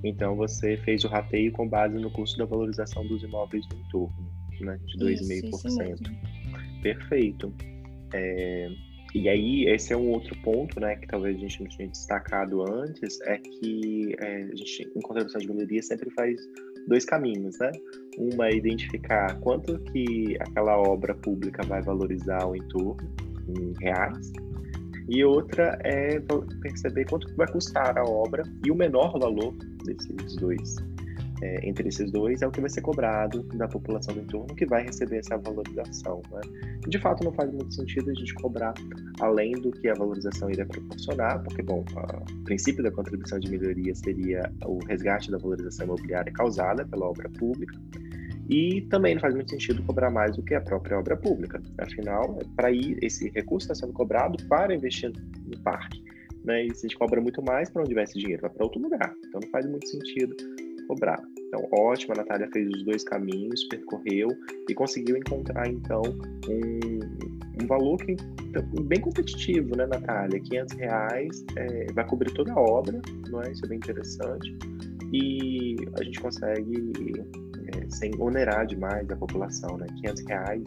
Então 0.02 0.35
você 0.35 0.76
fez 0.78 1.04
o 1.04 1.09
rateio 1.09 1.52
com 1.52 1.68
base 1.68 1.95
no 1.97 2.11
custo 2.11 2.38
da 2.38 2.47
valorização 2.47 3.07
dos 3.07 3.23
imóveis 3.23 3.66
do 3.66 3.76
entorno, 3.76 4.30
né, 4.65 4.79
de 4.87 4.99
2,5%. 4.99 6.83
Perfeito. 6.83 7.55
É, 8.12 8.69
e 9.15 9.29
aí, 9.29 9.65
esse 9.67 9.93
é 9.93 9.97
um 9.97 10.11
outro 10.11 10.37
ponto, 10.43 10.79
né, 10.81 10.97
que 10.97 11.07
talvez 11.07 11.37
a 11.37 11.41
gente 11.41 11.61
não 11.61 11.69
tinha 11.69 11.88
destacado 11.88 12.62
antes, 12.71 13.21
é 13.23 13.38
que 13.38 14.15
é, 14.19 14.43
a 14.43 14.55
gente, 14.55 14.91
em 14.95 15.00
contratação 15.00 15.41
de 15.41 15.49
melhoria, 15.49 15.83
sempre 15.83 16.11
faz 16.11 16.38
dois 16.87 17.05
caminhos, 17.05 17.59
né? 17.59 17.71
Uma 18.17 18.49
é 18.49 18.55
identificar 18.55 19.38
quanto 19.41 19.79
que 19.81 20.37
aquela 20.41 20.79
obra 20.79 21.15
pública 21.15 21.65
vai 21.67 21.83
valorizar 21.83 22.47
o 22.47 22.57
entorno 22.57 23.09
em 23.49 23.75
reais, 23.81 24.33
e 25.09 25.25
outra 25.25 25.79
é 25.85 26.21
perceber 26.61 27.07
quanto 27.07 27.35
vai 27.35 27.50
custar 27.50 27.97
a 27.99 28.05
obra 28.05 28.43
e 28.65 28.71
o 28.71 28.75
menor 28.75 29.19
valor 29.19 29.55
desses 29.85 30.37
dois 30.37 30.77
é, 31.42 31.68
entre 31.68 31.88
esses 31.88 32.11
dois 32.11 32.42
é 32.42 32.47
o 32.47 32.50
que 32.50 32.61
vai 32.61 32.71
ser 32.71 32.80
cobrado 32.80 33.42
da 33.54 33.68
população 33.68 34.14
do 34.14 34.21
entorno 34.21 34.54
que 34.54 34.66
vai 34.66 34.83
receber 34.83 35.18
essa 35.18 35.37
valorização. 35.37 36.23
Né? 36.33 36.40
De 36.88 36.99
fato, 36.99 37.25
não 37.25 37.33
faz 37.33 37.52
muito 37.52 37.73
sentido 37.75 38.11
a 38.11 38.14
gente 38.14 38.35
cobrar 38.35 38.75
além 39.21 39.52
do 39.52 39.71
que 39.71 39.88
a 39.88 39.95
valorização 39.95 40.50
iria 40.50 40.66
proporcionar, 40.66 41.42
porque, 41.42 41.62
bom, 41.62 41.85
o 41.85 42.45
princípio 42.45 42.83
da 42.83 42.90
contribuição 42.90 43.38
de 43.38 43.50
melhoria 43.50 43.95
seria 43.95 44.50
o 44.64 44.78
resgate 44.87 45.30
da 45.30 45.38
valorização 45.38 45.87
imobiliária 45.87 46.33
causada 46.33 46.85
pela 46.87 47.07
obra 47.07 47.28
pública, 47.30 47.78
e 48.49 48.80
também 48.88 49.14
não 49.14 49.21
faz 49.21 49.35
muito 49.35 49.50
sentido 49.50 49.83
cobrar 49.83 50.11
mais 50.11 50.35
do 50.35 50.42
que 50.42 50.54
a 50.54 50.61
própria 50.61 50.99
obra 50.99 51.16
pública. 51.16 51.62
Afinal, 51.76 52.38
é 52.40 52.45
para 52.57 52.71
ir 52.73 52.99
esse 53.02 53.28
recurso 53.30 53.71
está 53.71 53.75
sendo 53.75 53.92
cobrado 53.92 54.42
para 54.49 54.75
investir 54.75 55.12
no 55.45 55.61
parque. 55.62 56.02
Né? 56.45 56.64
E 56.64 56.75
se 56.75 56.87
a 56.87 56.88
gente 56.88 56.97
cobra 56.97 57.21
muito 57.21 57.42
mais, 57.42 57.68
para 57.68 57.83
onde 57.83 57.92
vai 57.92 58.04
esse 58.04 58.18
dinheiro? 58.18 58.40
Vai 58.40 58.50
para 58.50 58.64
outro 58.64 58.80
lugar. 58.80 59.14
Então 59.26 59.40
não 59.42 59.50
faz 59.50 59.66
muito 59.66 59.87
sentido 59.87 60.35
cobrar. 60.88 61.23
Então, 61.47 61.68
ótimo, 61.73 62.14
a 62.14 62.16
Natália 62.16 62.49
fez 62.52 62.68
os 62.68 62.85
dois 62.85 63.04
caminhos, 63.04 63.64
percorreu 63.64 64.28
e 64.68 64.75
conseguiu 64.75 65.16
encontrar, 65.16 65.68
então, 65.68 66.02
um, 66.49 67.62
um 67.62 67.66
valor 67.66 67.99
que, 67.99 68.16
bem 68.85 69.00
competitivo, 69.00 69.76
né, 69.76 69.87
Natália? 69.87 70.40
500 70.40 70.76
reais 70.76 71.45
é, 71.57 71.92
vai 71.92 72.07
cobrir 72.07 72.33
toda 72.33 72.52
a 72.52 72.61
obra, 72.61 73.00
não 73.30 73.42
é? 73.42 73.52
Isso 73.52 73.64
é 73.64 73.68
bem 73.68 73.78
interessante. 73.78 74.57
E 75.12 75.76
a 75.99 76.04
gente 76.04 76.21
consegue, 76.21 76.92
é, 77.75 77.90
sem 77.90 78.11
onerar 78.18 78.66
demais 78.66 79.09
a 79.11 79.16
população, 79.16 79.76
né? 79.78 79.87
500 80.02 80.26
reais 80.26 80.62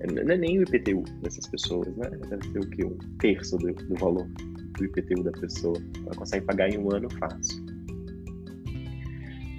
é, 0.00 0.06
não 0.06 0.34
é 0.34 0.36
nem 0.36 0.58
o 0.58 0.62
IPTU 0.62 1.02
dessas 1.22 1.46
pessoas, 1.48 1.88
né? 1.96 2.10
Deve 2.28 2.46
ser 2.48 2.58
o 2.58 2.70
que? 2.70 2.84
Um 2.84 2.98
terço 3.18 3.56
do, 3.58 3.72
do 3.72 3.94
valor 3.96 4.26
do 4.76 4.84
IPTU 4.84 5.22
da 5.22 5.32
pessoa. 5.32 5.76
Ela 6.04 6.14
consegue 6.16 6.44
pagar 6.46 6.68
em 6.68 6.78
um 6.78 6.92
ano 6.92 7.08
fácil. 7.18 7.63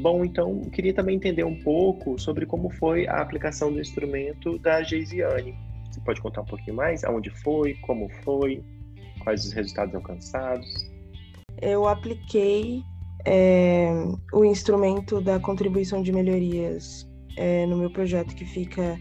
Bom, 0.05 0.23
então, 0.23 0.61
queria 0.65 0.93
também 0.93 1.15
entender 1.15 1.43
um 1.43 1.59
pouco 1.63 2.19
sobre 2.19 2.45
como 2.45 2.69
foi 2.69 3.07
a 3.07 3.21
aplicação 3.21 3.73
do 3.73 3.81
instrumento 3.81 4.59
da 4.59 4.83
Geisiane. 4.83 5.55
Você 5.89 5.99
pode 6.01 6.21
contar 6.21 6.41
um 6.41 6.45
pouquinho 6.45 6.75
mais? 6.75 7.03
Aonde 7.03 7.31
foi? 7.31 7.73
Como 7.81 8.07
foi? 8.23 8.63
Quais 9.23 9.43
os 9.43 9.51
resultados 9.51 9.95
alcançados? 9.95 10.69
Eu 11.59 11.87
apliquei 11.87 12.83
é, 13.25 13.89
o 14.31 14.45
instrumento 14.45 15.19
da 15.19 15.39
contribuição 15.39 16.03
de 16.03 16.11
melhorias 16.11 17.09
é, 17.35 17.65
no 17.65 17.75
meu 17.75 17.89
projeto 17.89 18.35
que 18.35 18.45
fica 18.45 18.99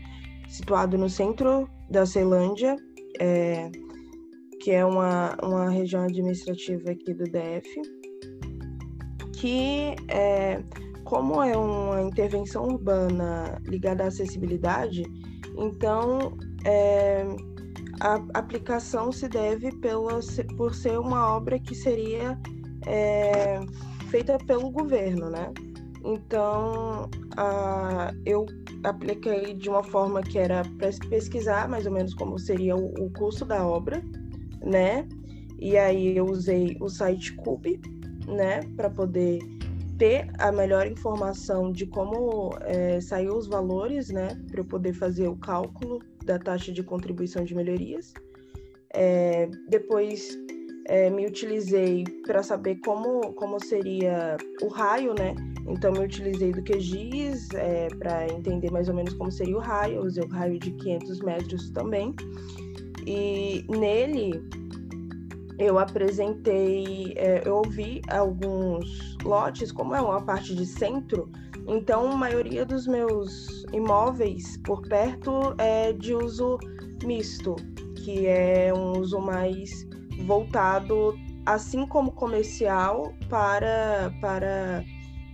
situado 0.49 0.97
no 0.97 1.11
centro 1.11 1.69
da 1.91 2.07
Ceilândia, 2.07 2.77
é, 3.21 3.71
que 4.63 4.71
é 4.71 4.83
uma, 4.83 5.37
uma 5.43 5.69
região 5.69 6.05
administrativa 6.05 6.93
aqui 6.93 7.13
do 7.13 7.25
DF, 7.25 7.83
que 9.39 9.95
é, 10.09 10.63
como 11.15 11.41
é 11.41 11.57
uma 11.57 12.03
intervenção 12.03 12.65
urbana 12.65 13.63
ligada 13.67 14.03
à 14.03 14.09
acessibilidade, 14.09 15.05
então 15.57 16.37
é, 16.65 17.25
a 18.01 18.15
aplicação 18.35 19.13
se 19.13 19.29
deve 19.29 19.71
pela, 19.77 20.19
por 20.57 20.75
ser 20.75 20.99
uma 20.99 21.37
obra 21.37 21.57
que 21.61 21.73
seria 21.73 22.37
é, 22.89 23.61
feita 24.11 24.37
pelo 24.39 24.69
governo, 24.73 25.31
né? 25.31 25.53
Então, 26.05 27.09
a, 27.37 28.13
eu 28.27 28.45
apliquei 28.83 29.55
de 29.55 29.69
uma 29.69 29.85
forma 29.85 30.21
que 30.21 30.37
era 30.37 30.65
para 30.79 30.91
pesquisar 31.09 31.69
mais 31.69 31.87
ou 31.87 31.93
menos 31.93 32.13
como 32.13 32.41
seria 32.41 32.75
o, 32.75 32.93
o 33.01 33.09
custo 33.13 33.45
da 33.45 33.65
obra, 33.65 34.03
né? 34.65 35.07
E 35.61 35.79
aí 35.79 36.17
eu 36.17 36.27
usei 36.27 36.77
o 36.81 36.89
site 36.89 37.35
Cube, 37.35 37.81
né, 38.27 38.61
para 38.75 38.91
poder 38.91 39.39
ter 39.99 40.29
a 40.39 40.51
melhor 40.51 40.87
informação 40.87 41.71
de 41.71 41.87
como 41.87 42.51
é, 42.63 43.01
saiu 43.01 43.37
os 43.37 43.47
valores, 43.47 44.09
né, 44.11 44.29
para 44.51 44.61
eu 44.61 44.65
poder 44.65 44.93
fazer 44.93 45.29
o 45.29 45.37
cálculo 45.37 46.01
da 46.25 46.39
taxa 46.39 46.73
de 46.73 46.83
contribuição 46.83 47.45
de 47.45 47.55
melhorias. 47.55 48.13
É, 48.93 49.49
depois 49.69 50.37
é, 50.87 51.11
me 51.11 51.27
utilizei 51.27 52.05
para 52.27 52.43
saber 52.43 52.77
como, 52.85 53.33
como 53.35 53.59
seria 53.63 54.37
o 54.63 54.69
raio, 54.69 55.15
né? 55.15 55.35
Então 55.67 55.93
me 55.93 56.01
utilizei 56.01 56.53
do 56.53 56.63
QGIS 56.63 57.49
é, 57.55 57.89
para 57.99 58.27
entender 58.29 58.71
mais 58.71 58.89
ou 58.89 58.95
menos 58.95 59.15
como 59.15 59.33
seria 59.33 59.57
o 59.57 59.61
raio, 59.61 60.05
usei 60.05 60.23
o 60.23 60.29
raio 60.29 60.59
de 60.59 60.71
500 60.73 61.21
metros 61.21 61.71
também. 61.71 62.15
E 63.07 63.65
nele 63.69 64.43
eu 65.59 65.79
apresentei, 65.79 67.15
é, 67.17 67.43
eu 67.45 67.57
ouvi 67.57 68.01
alguns 68.09 69.17
lotes, 69.23 69.71
como 69.71 69.95
é 69.95 70.01
uma 70.01 70.21
parte 70.21 70.55
de 70.55 70.67
centro, 70.67 71.31
então 71.67 72.13
a 72.13 72.17
maioria 72.17 72.65
dos 72.65 72.87
meus 72.87 73.65
imóveis 73.73 74.57
por 74.65 74.83
perto 74.83 75.55
é 75.59 75.93
de 75.93 76.15
uso 76.15 76.59
misto, 77.05 77.57
que 78.05 78.27
é 78.27 78.73
um 78.75 78.99
uso 78.99 79.21
mais 79.21 79.71
voltado, 80.27 81.15
assim 81.47 81.87
como 81.87 82.13
comercial, 82.13 83.15
para, 83.29 84.13
para, 84.21 84.85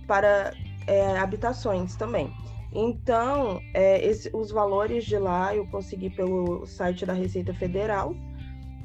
para 0.07 0.53
é, 0.87 1.17
habitações 1.17 1.95
também. 1.95 2.31
Então, 2.73 3.59
é, 3.73 4.05
esse, 4.05 4.29
os 4.33 4.49
valores 4.49 5.03
de 5.03 5.17
lá 5.17 5.53
eu 5.53 5.67
consegui 5.67 6.09
pelo 6.09 6.65
site 6.65 7.05
da 7.05 7.13
Receita 7.13 7.53
Federal 7.53 8.15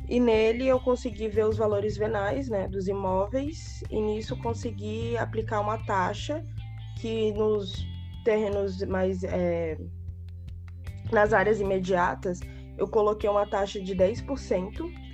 e 0.08 0.20
nele 0.20 0.66
eu 0.66 0.78
consegui 0.78 1.28
ver 1.28 1.46
os 1.46 1.56
valores 1.56 1.96
venais 1.96 2.48
né, 2.48 2.68
dos 2.68 2.86
imóveis 2.86 3.82
e 3.90 4.00
nisso 4.00 4.36
consegui 4.38 5.16
aplicar 5.16 5.60
uma 5.60 5.78
taxa 5.84 6.44
que 7.00 7.32
nos 7.32 7.84
terrenos 8.24 8.82
mais 8.82 9.24
é, 9.24 9.76
nas 11.12 11.32
áreas 11.32 11.60
imediatas 11.60 12.40
eu 12.78 12.86
coloquei 12.88 13.28
uma 13.28 13.46
taxa 13.46 13.80
de 13.80 13.94
10% 13.94 15.06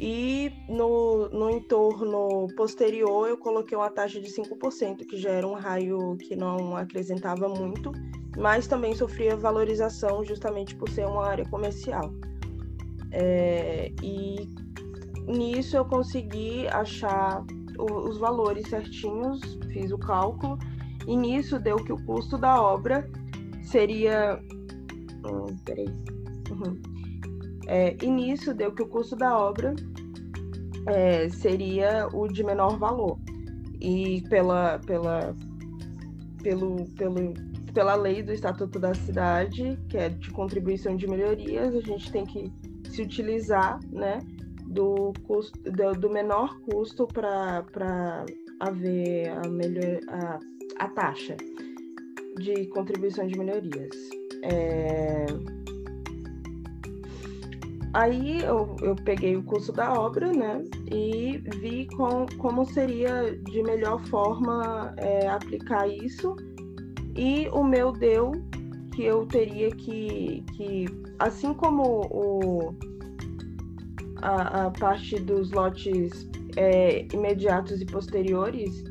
e 0.00 0.52
no, 0.68 1.28
no 1.30 1.50
entorno 1.50 2.46
posterior 2.56 3.28
eu 3.28 3.36
coloquei 3.36 3.76
uma 3.76 3.90
taxa 3.90 4.20
de 4.20 4.28
5%, 4.28 4.98
que 4.98 5.16
já 5.16 5.30
era 5.30 5.46
um 5.46 5.54
raio 5.54 6.16
que 6.18 6.36
não 6.36 6.76
acrescentava 6.76 7.48
muito, 7.48 7.90
mas 8.36 8.68
também 8.68 8.94
sofria 8.94 9.36
valorização 9.36 10.24
justamente 10.24 10.76
por 10.76 10.88
ser 10.88 11.04
uma 11.04 11.26
área 11.26 11.44
comercial. 11.48 12.12
É, 13.10 13.92
e 14.02 14.48
nisso 15.26 15.76
eu 15.76 15.84
consegui 15.84 16.66
achar 16.68 17.44
o, 17.78 18.08
os 18.08 18.18
valores 18.18 18.68
certinhos, 18.68 19.40
fiz 19.72 19.90
o 19.90 19.98
cálculo, 19.98 20.58
e 21.06 21.16
nisso 21.16 21.58
deu 21.58 21.76
que 21.76 21.92
o 21.92 22.04
custo 22.04 22.36
da 22.36 22.60
obra 22.60 23.08
seria. 23.62 24.40
Hum, 25.24 25.56
peraí. 25.64 25.88
Uhum. 26.50 26.80
É, 27.66 27.96
e 28.02 28.06
nisso 28.10 28.54
deu 28.54 28.72
que 28.72 28.82
o 28.82 28.88
custo 28.88 29.14
da 29.14 29.38
obra 29.38 29.74
é, 30.86 31.28
seria 31.28 32.08
o 32.12 32.26
de 32.26 32.42
menor 32.42 32.78
valor. 32.78 33.18
E 33.80 34.22
pela, 34.28 34.78
pela, 34.80 35.34
pelo, 36.42 36.84
pelo, 36.96 37.34
pela 37.72 37.94
lei 37.94 38.22
do 38.22 38.32
Estatuto 38.32 38.78
da 38.78 38.94
Cidade, 38.94 39.78
que 39.88 39.96
é 39.96 40.08
de 40.08 40.30
contribuição 40.30 40.96
de 40.96 41.06
melhorias, 41.06 41.74
a 41.74 41.80
gente 41.80 42.10
tem 42.10 42.24
que 42.24 42.52
se 42.98 43.02
utilizar 43.02 43.78
né, 43.92 44.18
do, 44.66 45.12
custo, 45.24 45.56
do, 45.70 45.92
do 45.92 46.10
menor 46.10 46.58
custo 46.62 47.06
para 47.06 48.24
haver 48.58 49.28
a, 49.28 49.48
melhor, 49.48 50.00
a, 50.08 50.38
a 50.80 50.88
taxa 50.88 51.36
de 52.38 52.66
contribuição 52.66 53.26
de 53.26 53.38
melhorias. 53.38 53.94
É... 54.42 55.26
Aí 57.94 58.42
eu, 58.42 58.76
eu 58.82 58.94
peguei 58.96 59.36
o 59.36 59.42
curso 59.44 59.72
da 59.72 59.92
obra, 59.92 60.32
né, 60.32 60.62
e 60.92 61.38
vi 61.60 61.86
com, 61.96 62.26
como 62.38 62.64
seria 62.66 63.36
de 63.44 63.62
melhor 63.62 64.04
forma 64.06 64.92
é, 64.98 65.28
aplicar 65.28 65.88
isso. 65.88 66.36
E 67.16 67.48
o 67.48 67.64
meu 67.64 67.92
deu 67.92 68.32
que 68.94 69.04
eu 69.04 69.24
teria 69.26 69.70
que, 69.70 70.44
que 70.56 70.86
assim 71.18 71.54
como 71.54 72.02
o, 72.10 72.74
a, 74.22 74.66
a 74.66 74.70
parte 74.70 75.18
dos 75.20 75.50
lotes 75.52 76.28
é, 76.56 77.06
imediatos 77.12 77.80
e 77.80 77.86
posteriores, 77.86 78.84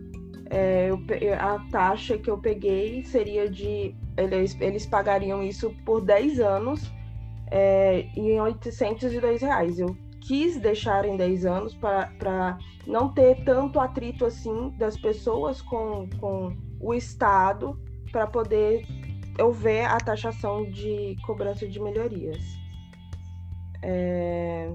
é, 0.49 0.89
eu, 0.89 0.99
a 1.39 1.59
taxa 1.71 2.17
que 2.17 2.29
eu 2.29 2.37
peguei 2.37 3.03
seria 3.03 3.49
de. 3.49 3.95
Eles, 4.17 4.57
eles 4.59 4.85
pagariam 4.85 5.43
isso 5.43 5.69
por 5.85 6.01
10 6.01 6.39
anos 6.39 6.91
é, 7.51 8.07
em 8.15 8.39
802 8.39 9.41
reais. 9.41 9.79
Eu 9.79 9.95
quis 10.21 10.59
deixar 10.59 11.05
em 11.05 11.15
10 11.15 11.45
anos 11.45 11.75
para 11.75 12.57
não 12.85 13.13
ter 13.13 13.43
tanto 13.43 13.79
atrito 13.79 14.25
assim 14.25 14.69
das 14.77 14.97
pessoas 14.97 15.61
com, 15.61 16.09
com 16.19 16.55
o 16.79 16.93
Estado 16.93 17.79
para 18.11 18.25
poder 18.27 18.85
eu 19.37 19.51
ver 19.51 19.85
a 19.85 19.97
taxação 19.97 20.69
de 20.71 21.15
cobrança 21.25 21.67
de 21.67 21.79
melhorias. 21.79 22.43
É... 23.83 24.71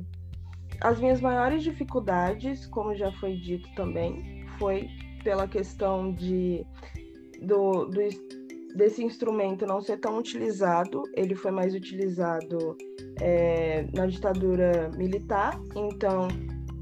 As 0.83 0.99
minhas 1.01 1.21
maiores 1.21 1.63
dificuldades, 1.63 2.67
como 2.67 2.95
já 2.95 3.13
foi 3.13 3.37
dito 3.37 3.69
também, 3.75 4.45
foi 4.59 4.89
pela 5.23 5.47
questão 5.47 6.13
de 6.13 6.67
do, 7.41 7.87
do 7.87 8.01
desse 8.75 9.05
instrumento 9.05 9.67
não 9.67 9.81
ser 9.81 9.99
tão 9.99 10.19
utilizado, 10.19 11.03
ele 11.15 11.35
foi 11.35 11.51
mais 11.51 11.75
utilizado 11.75 12.77
é, 13.21 13.87
na 13.95 14.07
ditadura 14.07 14.91
militar, 14.97 15.61
então 15.77 16.29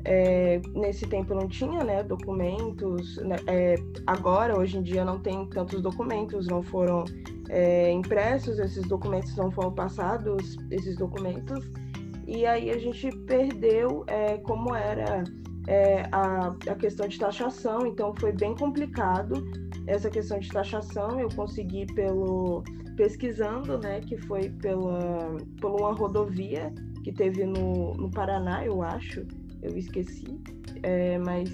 é, 0.05 0.61
nesse 0.75 1.07
tempo 1.07 1.35
não 1.35 1.49
tinha 1.49 1.83
né, 1.85 2.03
documentos, 2.03 3.17
né, 3.19 3.37
é, 3.47 3.75
agora, 4.07 4.59
hoje 4.59 4.79
em 4.79 4.83
dia, 4.83 5.05
não 5.05 5.19
tem 5.19 5.47
tantos 5.49 5.83
documentos, 5.83 6.47
não 6.47 6.63
foram 6.63 7.05
é, 7.49 7.91
impressos, 7.91 8.59
esses 8.59 8.87
documentos 8.87 9.37
não 9.37 9.51
foram 9.51 9.73
passados, 9.73 10.57
esses 10.71 10.97
documentos, 10.97 11.69
e 12.31 12.47
aí 12.47 12.71
a 12.71 12.79
gente 12.79 13.11
perdeu 13.27 14.05
é, 14.07 14.39
como 14.39 14.75
era 14.75 15.25
é, 15.67 16.03
a, 16.13 16.55
a 16.69 16.75
questão 16.77 17.09
de 17.09 17.19
taxação, 17.19 17.87
então 17.87 18.15
foi 18.15 18.33
bem 18.33 18.55
complicado 18.55 19.45
essa 19.87 20.09
questão 20.09 20.39
de 20.39 20.49
taxação 20.49 21.19
eu 21.19 21.29
consegui 21.35 21.87
pelo 21.95 22.63
pesquisando, 22.97 23.79
né, 23.79 24.01
que 24.01 24.17
foi 24.17 24.51
pela 24.51 25.37
por 25.61 25.81
uma 25.81 25.93
rodovia 25.93 26.73
que 27.03 27.13
teve 27.13 27.45
no, 27.45 27.95
no 27.95 28.11
Paraná, 28.11 28.65
eu 28.65 28.83
acho, 28.83 29.27
eu 29.63 29.77
esqueci, 29.77 30.39
é, 30.83 31.19
mas 31.19 31.51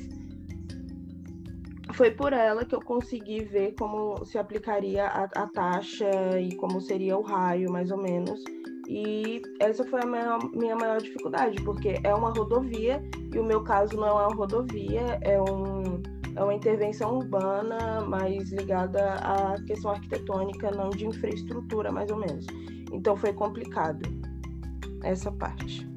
foi 1.94 2.10
por 2.10 2.32
ela 2.32 2.64
que 2.64 2.74
eu 2.74 2.82
consegui 2.82 3.44
ver 3.44 3.74
como 3.78 4.22
se 4.26 4.36
aplicaria 4.36 5.06
a, 5.06 5.24
a, 5.24 5.46
taxa 5.46 6.38
e 6.38 6.54
como 6.56 6.80
seria 6.80 7.16
o 7.16 7.22
raio, 7.22 7.70
mais 7.70 7.90
ou 7.90 7.96
menos. 7.96 8.42
E 8.88 9.42
essa 9.60 9.84
foi 9.84 10.00
a 10.02 10.06
minha, 10.06 10.38
minha 10.54 10.76
maior 10.76 11.00
dificuldade, 11.00 11.60
porque 11.62 11.98
é 12.04 12.14
uma 12.14 12.30
rodovia 12.30 13.02
e 13.34 13.38
o 13.38 13.44
meu 13.44 13.62
caso 13.62 13.96
não 13.96 14.06
é 14.06 14.12
uma 14.12 14.34
rodovia, 14.34 15.18
é 15.22 15.40
um 15.40 16.02
é 16.36 16.42
uma 16.42 16.54
intervenção 16.54 17.16
urbana 17.16 18.02
mais 18.02 18.52
ligada 18.52 19.14
à 19.14 19.54
questão 19.66 19.90
arquitetônica, 19.90 20.70
não 20.70 20.90
de 20.90 21.06
infraestrutura, 21.06 21.90
mais 21.90 22.10
ou 22.10 22.18
menos. 22.18 22.46
Então 22.92 23.16
foi 23.16 23.32
complicado 23.32 24.06
essa 25.02 25.32
parte. 25.32 25.88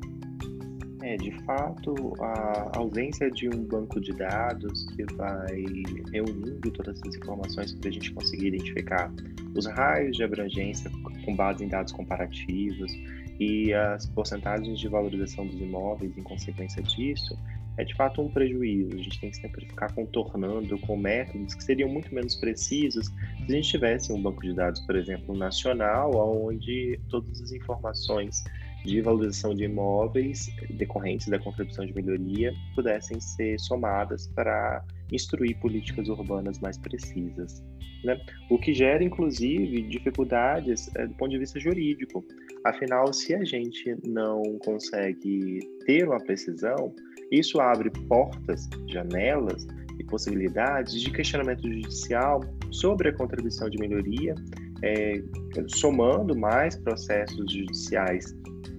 É, 1.02 1.16
de 1.16 1.32
fato, 1.46 2.14
a 2.20 2.78
ausência 2.78 3.30
de 3.32 3.48
um 3.50 3.64
banco 3.64 4.00
de 4.02 4.12
dados 4.14 4.86
que 4.96 5.04
vai 5.16 5.64
reunindo 6.12 6.72
todas 6.72 7.00
essas 7.00 7.16
informações 7.16 7.74
para 7.74 7.90
a 7.90 7.92
gente 7.92 8.14
conseguir 8.14 8.48
identificar 8.48 9.12
os 9.56 9.66
raios 9.66 10.16
de 10.16 10.24
abrangência 10.24 10.92
com 11.30 11.36
base 11.36 11.64
em 11.64 11.68
dados 11.68 11.94
comparativos 11.94 12.92
e 13.40 13.72
as 13.74 14.06
porcentagens 14.08 14.80
de 14.80 14.88
valorização 14.88 15.46
dos 15.46 15.60
imóveis 15.62 16.18
em 16.18 16.24
consequência 16.24 16.82
disso, 16.82 17.38
é 17.78 17.86
de 17.86 17.96
fato 17.96 18.22
um 18.22 18.30
prejuízo. 18.30 18.94
A 18.94 18.98
gente 18.98 19.20
tem 19.22 19.30
que 19.30 19.38
sempre 19.38 19.66
ficar 19.66 19.94
contornando 19.94 20.78
com 20.80 20.98
métodos 20.98 21.54
que 21.54 21.64
seriam 21.64 21.88
muito 21.88 22.14
menos 22.14 22.36
precisos 22.36 23.06
se 23.08 23.44
a 23.48 23.52
gente 23.52 23.70
tivesse 23.70 24.12
um 24.12 24.22
banco 24.22 24.42
de 24.42 24.54
dados, 24.54 24.82
por 24.82 24.96
exemplo, 24.98 25.38
nacional, 25.38 26.12
onde 26.46 27.00
todas 27.10 27.42
as 27.42 27.52
informações 27.52 28.44
de 28.84 29.02
valorização 29.02 29.54
de 29.54 29.66
imóveis 29.66 30.50
decorrentes 30.72 31.28
da 31.28 31.40
contribuição 31.40 31.86
de 31.86 31.94
melhoria 31.94 32.54
pudessem 32.76 33.20
ser 33.20 33.60
somadas 33.60 34.28
para 34.28 34.84
instruir 35.12 35.58
políticas 35.60 36.08
urbanas 36.08 36.60
mais 36.60 36.78
precisas. 36.78 37.64
Né? 38.04 38.20
O 38.50 38.58
que 38.58 38.74
gera, 38.74 39.04
inclusive, 39.04 39.82
dificuldades 39.84 40.90
é, 40.96 41.08
do 41.08 41.14
ponto 41.16 41.32
de 41.32 41.38
vista 41.38 41.60
jurídico. 41.60 42.26
Afinal, 42.66 43.12
se 43.14 43.34
a 43.34 43.44
gente 43.44 43.96
não 44.06 44.42
consegue 44.60 45.60
ter 45.86 46.08
uma 46.08 46.20
precisão, 46.20 46.94
isso 47.32 47.60
abre 47.60 47.90
portas, 48.08 48.68
janelas 48.88 49.68
e 50.00 50.04
possibilidades 50.04 51.02
de 51.02 51.12
questionamento 51.12 51.62
judicial 51.64 52.42
sobre 52.72 53.10
a 53.10 53.14
contribuição 53.14 53.70
de 53.70 53.78
melhoria, 53.78 54.34
é, 54.82 55.22
somando 55.68 56.38
mais 56.38 56.76
processos 56.78 57.52
judiciais 57.52 58.34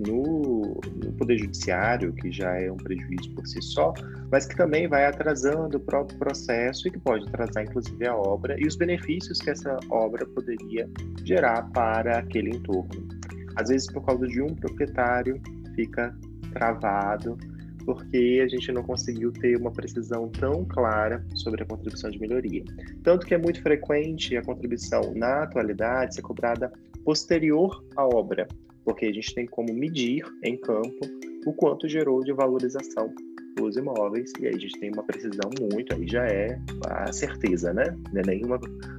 no, 0.06 0.80
no, 1.04 1.12
Poder 1.12 1.38
Judiciário, 1.38 2.12
que 2.12 2.30
já 2.30 2.56
é 2.58 2.70
um 2.70 2.76
prejuízo 2.76 3.30
por 3.34 3.46
si 3.46 3.60
só, 3.62 3.92
mas 4.30 4.46
que 4.46 4.56
também 4.56 4.88
vai 4.88 5.06
atrasando 5.06 5.76
o 5.76 5.80
próprio 5.80 6.18
processo 6.18 6.88
e 6.88 6.90
que 6.90 6.98
pode 6.98 7.28
atrasar, 7.28 7.64
inclusive, 7.64 8.06
a 8.06 8.16
obra 8.16 8.56
e 8.58 8.66
os 8.66 8.76
benefícios 8.76 9.40
que 9.40 9.50
essa 9.50 9.78
obra 9.90 10.26
poderia 10.26 10.88
gerar 11.24 11.62
para 11.72 12.18
aquele 12.18 12.50
entorno. 12.56 13.08
Às 13.56 13.68
vezes, 13.68 13.90
por 13.92 14.04
causa 14.04 14.26
de 14.26 14.40
um 14.40 14.54
proprietário, 14.54 15.40
fica 15.74 16.16
travado 16.52 17.36
porque 17.84 18.40
a 18.44 18.48
gente 18.48 18.70
não 18.72 18.82
conseguiu 18.82 19.32
ter 19.32 19.56
uma 19.56 19.70
precisão 19.70 20.28
tão 20.28 20.64
clara 20.64 21.24
sobre 21.34 21.62
a 21.62 21.66
contribuição 21.66 22.10
de 22.10 22.20
melhoria. 22.20 22.62
Tanto 23.02 23.26
que 23.26 23.34
é 23.34 23.38
muito 23.38 23.62
frequente 23.62 24.36
a 24.36 24.42
contribuição 24.42 25.12
na 25.14 25.42
atualidade 25.42 26.14
ser 26.14 26.22
cobrada 26.22 26.72
posterior 27.04 27.84
à 27.96 28.06
obra, 28.06 28.46
porque 28.84 29.06
a 29.06 29.12
gente 29.12 29.34
tem 29.34 29.46
como 29.46 29.72
medir 29.72 30.22
em 30.42 30.56
campo 30.56 31.00
o 31.46 31.52
quanto 31.52 31.88
gerou 31.88 32.22
de 32.22 32.32
valorização 32.32 33.12
os 33.60 33.76
imóveis, 33.76 34.32
e 34.40 34.46
aí 34.46 34.54
a 34.54 34.58
gente 34.58 34.78
tem 34.78 34.90
uma 34.92 35.02
precisão 35.02 35.50
muito, 35.72 35.94
aí 35.94 36.06
já 36.06 36.24
é 36.26 36.58
a 36.86 37.12
certeza, 37.12 37.72
né? 37.72 37.84
Não 38.12 38.20
é 38.20 38.26
nenhuma 38.26 38.58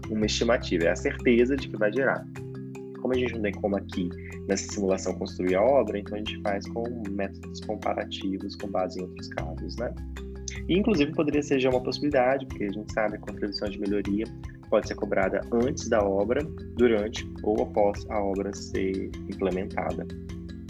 uma 0.09 0.25
estimativa, 0.25 0.85
é 0.85 0.91
a 0.91 0.95
certeza 0.95 1.55
de 1.55 1.67
que 1.69 1.77
vai 1.77 1.91
gerar. 1.91 2.25
Como 3.01 3.13
a 3.13 3.17
gente 3.17 3.33
não 3.33 3.41
tem 3.41 3.53
como 3.53 3.75
aqui 3.77 4.09
nessa 4.47 4.71
simulação 4.71 5.13
construir 5.17 5.55
a 5.55 5.61
obra, 5.61 5.97
então 5.97 6.15
a 6.15 6.19
gente 6.19 6.39
faz 6.41 6.67
com 6.67 6.83
métodos 7.09 7.59
comparativos 7.61 8.55
com 8.57 8.67
base 8.67 8.99
em 8.99 9.03
outros 9.03 9.27
casos, 9.29 9.75
né? 9.77 9.93
E, 10.67 10.77
inclusive, 10.77 11.11
poderia 11.13 11.41
ser 11.41 11.59
já 11.59 11.69
uma 11.69 11.81
possibilidade, 11.81 12.45
porque 12.45 12.65
a 12.65 12.71
gente 12.71 12.91
sabe 12.93 13.17
que 13.17 13.45
a 13.45 13.69
de 13.69 13.79
melhoria 13.79 14.25
pode 14.71 14.87
ser 14.87 14.95
cobrada 14.95 15.41
antes 15.51 15.87
da 15.89 16.01
obra, 16.01 16.41
durante 16.77 17.29
ou 17.43 17.61
após 17.61 18.09
a 18.09 18.19
obra 18.23 18.53
ser 18.53 19.11
implementada. 19.29 20.07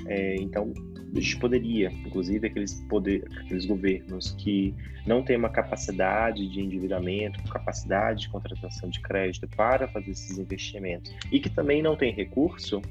É, 0.08 0.36
então, 0.38 0.74
a 1.16 1.20
gente 1.20 1.38
poderia, 1.38 1.92
inclusive 2.06 2.48
aqueles, 2.48 2.74
poder, 2.90 3.24
aqueles 3.38 3.66
governos 3.66 4.32
que 4.32 4.74
não 5.06 5.24
têm 5.24 5.38
uma 5.38 5.50
capacidade 5.50 6.48
de 6.50 6.60
endividamento, 6.60 7.42
capacidade 7.44 8.22
de 8.22 8.30
contratação 8.30 8.90
de 8.90 9.00
crédito 9.02 9.48
para 9.56 9.88
fazer 9.88 10.12
esses 10.12 10.38
investimentos 10.38 11.14
e 11.32 11.40
que 11.40 11.50
também 11.50 11.82
não 11.82 11.96
têm 11.96 12.12
recurso, 12.12 12.82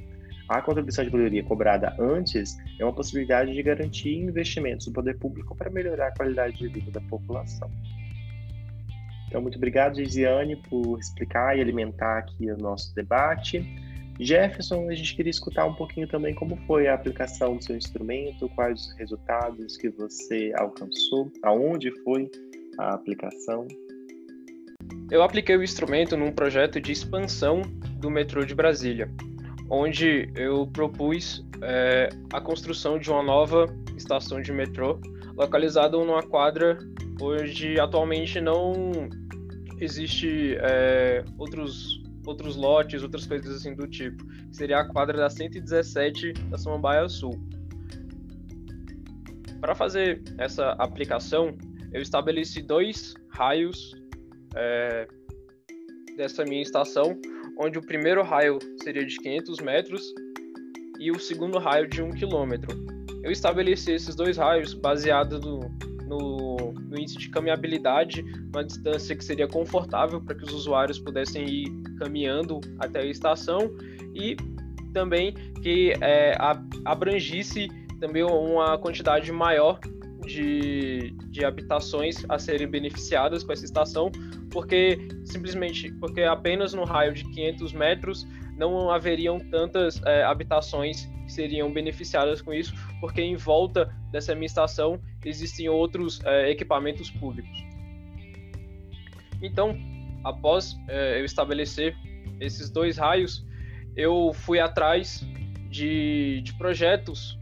a 0.48 0.60
contribuição 0.60 1.04
de 1.04 1.12
melhoria 1.12 1.42
cobrada 1.42 1.94
antes 1.98 2.58
é 2.78 2.84
uma 2.84 2.92
possibilidade 2.92 3.52
de 3.52 3.62
garantir 3.62 4.16
investimentos 4.16 4.86
do 4.86 4.92
poder 4.92 5.18
público 5.18 5.56
para 5.56 5.70
melhorar 5.70 6.08
a 6.08 6.12
qualidade 6.12 6.56
de 6.56 6.68
vida 6.68 6.90
da 6.90 7.00
população. 7.02 7.70
Então, 9.30 9.40
muito 9.40 9.56
obrigado, 9.56 9.94
Gisiane, 9.94 10.56
por 10.56 10.98
explicar 10.98 11.56
e 11.56 11.60
alimentar 11.60 12.18
aqui 12.18 12.50
o 12.50 12.58
nosso 12.58 12.92
debate. 12.96 13.64
Jefferson, 14.18 14.90
a 14.90 14.94
gente 14.94 15.14
queria 15.14 15.30
escutar 15.30 15.64
um 15.66 15.74
pouquinho 15.74 16.08
também 16.08 16.34
como 16.34 16.56
foi 16.66 16.88
a 16.88 16.94
aplicação 16.94 17.56
do 17.56 17.62
seu 17.62 17.76
instrumento, 17.76 18.48
quais 18.50 18.88
os 18.88 18.92
resultados 18.98 19.76
que 19.76 19.88
você 19.88 20.52
alcançou, 20.58 21.30
aonde 21.44 21.92
foi 22.02 22.28
a 22.76 22.94
aplicação. 22.94 23.68
Eu 25.12 25.22
apliquei 25.22 25.56
o 25.56 25.62
instrumento 25.62 26.16
num 26.16 26.32
projeto 26.32 26.80
de 26.80 26.90
expansão 26.90 27.62
do 28.00 28.10
metrô 28.10 28.44
de 28.44 28.54
Brasília 28.54 29.08
onde 29.70 30.28
eu 30.34 30.66
propus 30.66 31.46
é, 31.62 32.08
a 32.32 32.40
construção 32.40 32.98
de 32.98 33.08
uma 33.08 33.22
nova 33.22 33.66
estação 33.96 34.42
de 34.42 34.52
metrô 34.52 35.00
localizada 35.36 35.96
numa 35.96 36.22
quadra 36.22 36.76
onde 37.22 37.78
atualmente 37.78 38.40
não 38.40 39.08
existe 39.80 40.56
é, 40.60 41.24
outros 41.38 42.00
outros 42.26 42.54
lotes, 42.54 43.02
outras 43.02 43.26
coisas 43.26 43.56
assim 43.56 43.74
do 43.74 43.88
tipo. 43.88 44.22
Seria 44.52 44.80
a 44.80 44.84
quadra 44.84 45.16
da 45.16 45.30
117 45.30 46.32
da 46.50 46.58
Samambaia 46.58 47.08
Sul. 47.08 47.32
Para 49.60 49.74
fazer 49.74 50.22
essa 50.38 50.72
aplicação, 50.72 51.56
eu 51.92 52.00
estabeleci 52.00 52.62
dois 52.62 53.14
raios 53.30 53.94
é, 54.54 55.08
dessa 56.16 56.44
minha 56.44 56.62
estação 56.62 57.18
onde 57.58 57.78
o 57.78 57.82
primeiro 57.82 58.22
raio 58.22 58.58
seria 58.82 59.04
de 59.04 59.16
500 59.18 59.60
metros 59.60 60.02
e 60.98 61.10
o 61.10 61.18
segundo 61.18 61.58
raio 61.58 61.86
de 61.86 62.02
1 62.02 62.12
quilômetro. 62.12 62.74
Eu 63.22 63.30
estabeleci 63.30 63.92
esses 63.92 64.14
dois 64.14 64.38
raios 64.38 64.72
baseado 64.72 65.38
no, 65.38 65.60
no, 66.10 66.72
no 66.72 66.98
índice 66.98 67.16
de 67.16 67.28
caminhabilidade, 67.28 68.24
uma 68.52 68.64
distância 68.64 69.14
que 69.14 69.24
seria 69.24 69.46
confortável 69.46 70.20
para 70.20 70.34
que 70.34 70.44
os 70.44 70.52
usuários 70.52 70.98
pudessem 70.98 71.48
ir 71.48 71.70
caminhando 71.98 72.60
até 72.80 73.00
a 73.00 73.06
estação 73.06 73.70
e 74.12 74.36
também 74.92 75.32
que 75.62 75.94
é, 76.00 76.36
abrangisse 76.84 77.68
também 78.00 78.24
uma 78.24 78.76
quantidade 78.76 79.30
maior 79.30 79.78
de, 80.26 81.14
de 81.28 81.44
habitações 81.44 82.24
a 82.28 82.38
serem 82.38 82.66
beneficiadas 82.66 83.44
com 83.44 83.52
essa 83.52 83.64
estação, 83.64 84.10
porque 84.50 84.98
simplesmente 85.24 85.92
porque 86.00 86.22
apenas 86.22 86.74
no 86.74 86.84
raio 86.84 87.14
de 87.14 87.24
500 87.24 87.72
metros 87.72 88.26
não 88.56 88.90
haveriam 88.90 89.38
tantas 89.38 90.02
é, 90.04 90.24
habitações 90.24 91.08
seriam 91.30 91.72
beneficiadas 91.72 92.42
com 92.42 92.52
isso, 92.52 92.74
porque 93.00 93.22
em 93.22 93.36
volta 93.36 93.94
dessa 94.10 94.34
minha 94.34 94.46
estação 94.46 95.00
existem 95.24 95.68
outros 95.68 96.20
é, 96.24 96.50
equipamentos 96.50 97.10
públicos. 97.10 97.64
Então, 99.42 99.76
após 100.24 100.76
é, 100.88 101.20
eu 101.20 101.24
estabelecer 101.24 101.96
esses 102.40 102.70
dois 102.70 102.98
raios, 102.98 103.46
eu 103.96 104.32
fui 104.32 104.60
atrás 104.60 105.26
de, 105.70 106.40
de 106.42 106.52
projetos 106.54 107.38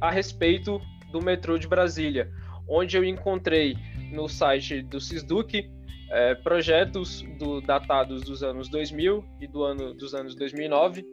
a 0.00 0.10
respeito 0.10 0.80
do 1.10 1.22
metrô 1.22 1.58
de 1.58 1.66
Brasília, 1.66 2.30
onde 2.68 2.96
eu 2.96 3.04
encontrei 3.04 3.76
no 4.12 4.28
site 4.28 4.82
do 4.82 5.00
Cisduc 5.00 5.70
é, 6.10 6.34
projetos 6.34 7.22
do, 7.38 7.60
datados 7.60 8.22
dos 8.22 8.42
anos 8.42 8.68
2000 8.68 9.24
e 9.40 9.46
do 9.46 9.64
ano 9.64 9.94
dos 9.94 10.14
anos 10.14 10.34
2009, 10.34 11.04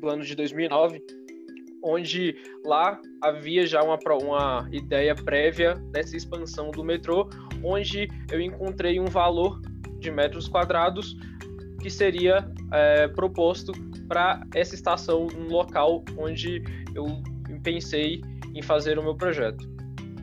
do 0.00 0.08
ano 0.08 0.22
de 0.22 0.34
2009, 0.34 1.02
onde 1.84 2.34
lá 2.64 2.98
havia 3.20 3.66
já 3.66 3.82
uma, 3.82 3.98
uma 4.22 4.68
ideia 4.72 5.14
prévia 5.14 5.74
dessa 5.92 6.16
expansão 6.16 6.70
do 6.70 6.82
metrô, 6.82 7.28
onde 7.62 8.08
eu 8.32 8.40
encontrei 8.40 8.98
um 8.98 9.04
valor 9.04 9.60
de 9.98 10.10
metros 10.10 10.48
quadrados 10.48 11.16
que 11.80 11.90
seria 11.90 12.50
é, 12.72 13.06
proposto 13.08 13.72
para 14.08 14.46
essa 14.54 14.74
estação 14.74 15.26
no 15.26 15.48
local 15.48 16.02
onde 16.16 16.62
eu 16.94 17.06
pensei 17.62 18.22
em 18.54 18.62
fazer 18.62 18.98
o 18.98 19.02
meu 19.02 19.14
projeto. 19.14 19.68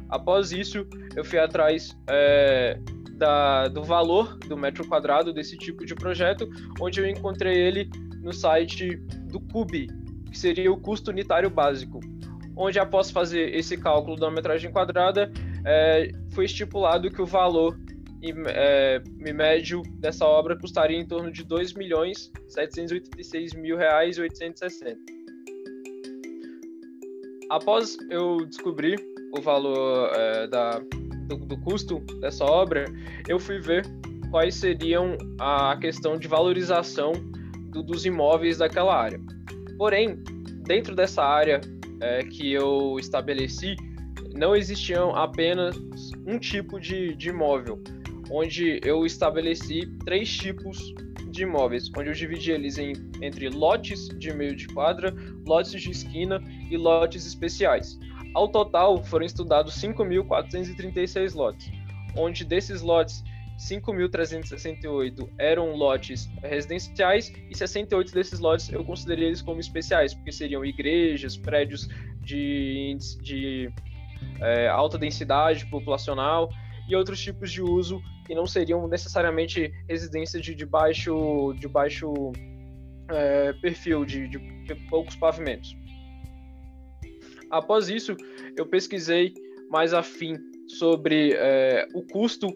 Após 0.10 0.52
isso, 0.52 0.86
eu 1.16 1.24
fui 1.24 1.40
atrás 1.40 1.98
é, 2.10 2.80
da, 3.14 3.68
do 3.68 3.84
valor 3.84 4.38
do 4.40 4.58
metro 4.58 4.88
quadrado 4.88 5.32
desse 5.32 5.58
tipo 5.58 5.86
de 5.86 5.94
projeto, 5.94 6.50
onde 6.80 7.00
eu 7.00 7.08
encontrei 7.08 7.56
ele 7.56 7.90
no 8.22 8.34
site 8.34 8.96
do 9.32 9.40
CUBI, 9.40 9.88
que 10.32 10.38
seria 10.38 10.72
o 10.72 10.78
custo 10.78 11.12
unitário 11.12 11.50
básico, 11.50 12.00
onde 12.56 12.80
após 12.80 13.12
fazer 13.12 13.54
esse 13.54 13.78
cálculo 13.78 14.16
da 14.16 14.32
metragem 14.32 14.72
quadrada, 14.72 15.32
é, 15.66 16.12
foi 16.32 16.46
estipulado 16.46 17.12
que 17.12 17.22
o 17.22 17.26
valor 17.26 17.78
é, 18.48 19.02
médio 19.34 19.82
dessa 20.00 20.26
obra 20.26 20.56
custaria 20.56 20.98
em 20.98 21.06
torno 21.06 21.32
de 21.32 21.42
R$ 21.42 21.48
2 21.48 21.74
milhões 21.74 22.32
786 22.48 23.54
mil 23.54 23.78
reais 23.78 24.18
e 24.18 24.22
860. 24.22 25.00
Após 27.50 27.98
eu 28.10 28.46
descobrir 28.46 28.98
o 29.38 29.42
valor 29.42 30.10
é, 30.16 30.48
da, 30.48 30.80
do, 31.28 31.38
do, 31.38 31.58
custo 31.62 32.00
dessa 32.20 32.46
obra, 32.46 32.86
eu 33.28 33.40
fui 33.40 33.60
ver 33.60 33.86
quais 34.30 34.56
seriam 34.56 35.18
a 35.40 35.76
questão 35.78 36.18
de 36.18 36.28
valorização 36.28 37.12
do, 37.72 37.84
dos 37.84 38.06
imóveis 38.06 38.60
daquela 38.60 38.96
área. 38.96 39.20
Porém, 39.82 40.16
dentro 40.68 40.96
dessa 40.96 41.24
área 41.24 41.60
é, 42.02 42.24
que 42.24 42.54
eu 42.54 42.98
estabeleci, 43.00 43.76
não 44.32 44.56
existiam 44.56 45.16
apenas 45.16 45.76
um 46.28 46.38
tipo 46.38 46.80
de, 46.80 47.16
de 47.16 47.30
imóvel, 47.30 47.82
onde 48.30 48.80
eu 48.84 49.08
estabeleci 49.08 49.88
três 50.06 50.30
tipos 50.38 50.94
de 51.32 51.42
imóveis, 51.42 51.90
onde 51.98 52.12
eu 52.12 52.14
dividi 52.14 52.52
eles 52.52 52.78
em, 52.78 52.94
entre 53.24 53.50
lotes 53.50 54.08
de 54.20 54.32
meio 54.32 54.56
de 54.56 54.68
quadra, 54.68 55.16
lotes 55.48 55.72
de 55.72 55.90
esquina 55.90 56.40
e 56.70 56.78
lotes 56.78 57.26
especiais. 57.26 57.98
Ao 58.36 58.48
total, 58.48 59.04
foram 59.04 59.26
estudados 59.26 59.74
5.436 59.82 61.34
lotes, 61.34 61.72
onde 62.16 62.46
desses 62.46 62.84
lotes, 62.84 63.24
5.368 63.62 65.30
eram 65.38 65.76
lotes 65.76 66.28
residenciais 66.42 67.32
e 67.50 67.56
68 67.56 68.12
desses 68.12 68.40
lotes 68.40 68.72
eu 68.72 68.84
considerei 68.84 69.28
eles 69.28 69.42
como 69.42 69.60
especiais, 69.60 70.14
porque 70.16 70.32
seriam 70.32 70.66
igrejas, 70.66 71.38
prédios 71.38 71.88
de, 72.22 72.98
de 73.22 73.72
é, 74.40 74.68
alta 74.68 74.98
densidade 74.98 75.66
populacional 75.68 76.50
e 76.90 76.96
outros 76.96 77.22
tipos 77.22 77.52
de 77.52 77.62
uso 77.62 78.02
que 78.26 78.34
não 78.34 78.48
seriam 78.48 78.88
necessariamente 78.88 79.72
residências 79.88 80.42
de, 80.42 80.56
de 80.56 80.66
baixo, 80.66 81.54
de 81.60 81.68
baixo 81.68 82.12
é, 83.10 83.54
perfil, 83.54 84.06
de, 84.06 84.28
de, 84.28 84.40
de 84.40 84.76
poucos 84.90 85.16
pavimentos. 85.16 85.76
Após 87.52 87.90
isso, 87.90 88.16
eu 88.58 88.66
pesquisei 88.66 89.34
mais 89.70 89.94
afim 89.94 90.36
sobre 90.68 91.34
é, 91.34 91.88
o 91.94 92.02
custo 92.02 92.48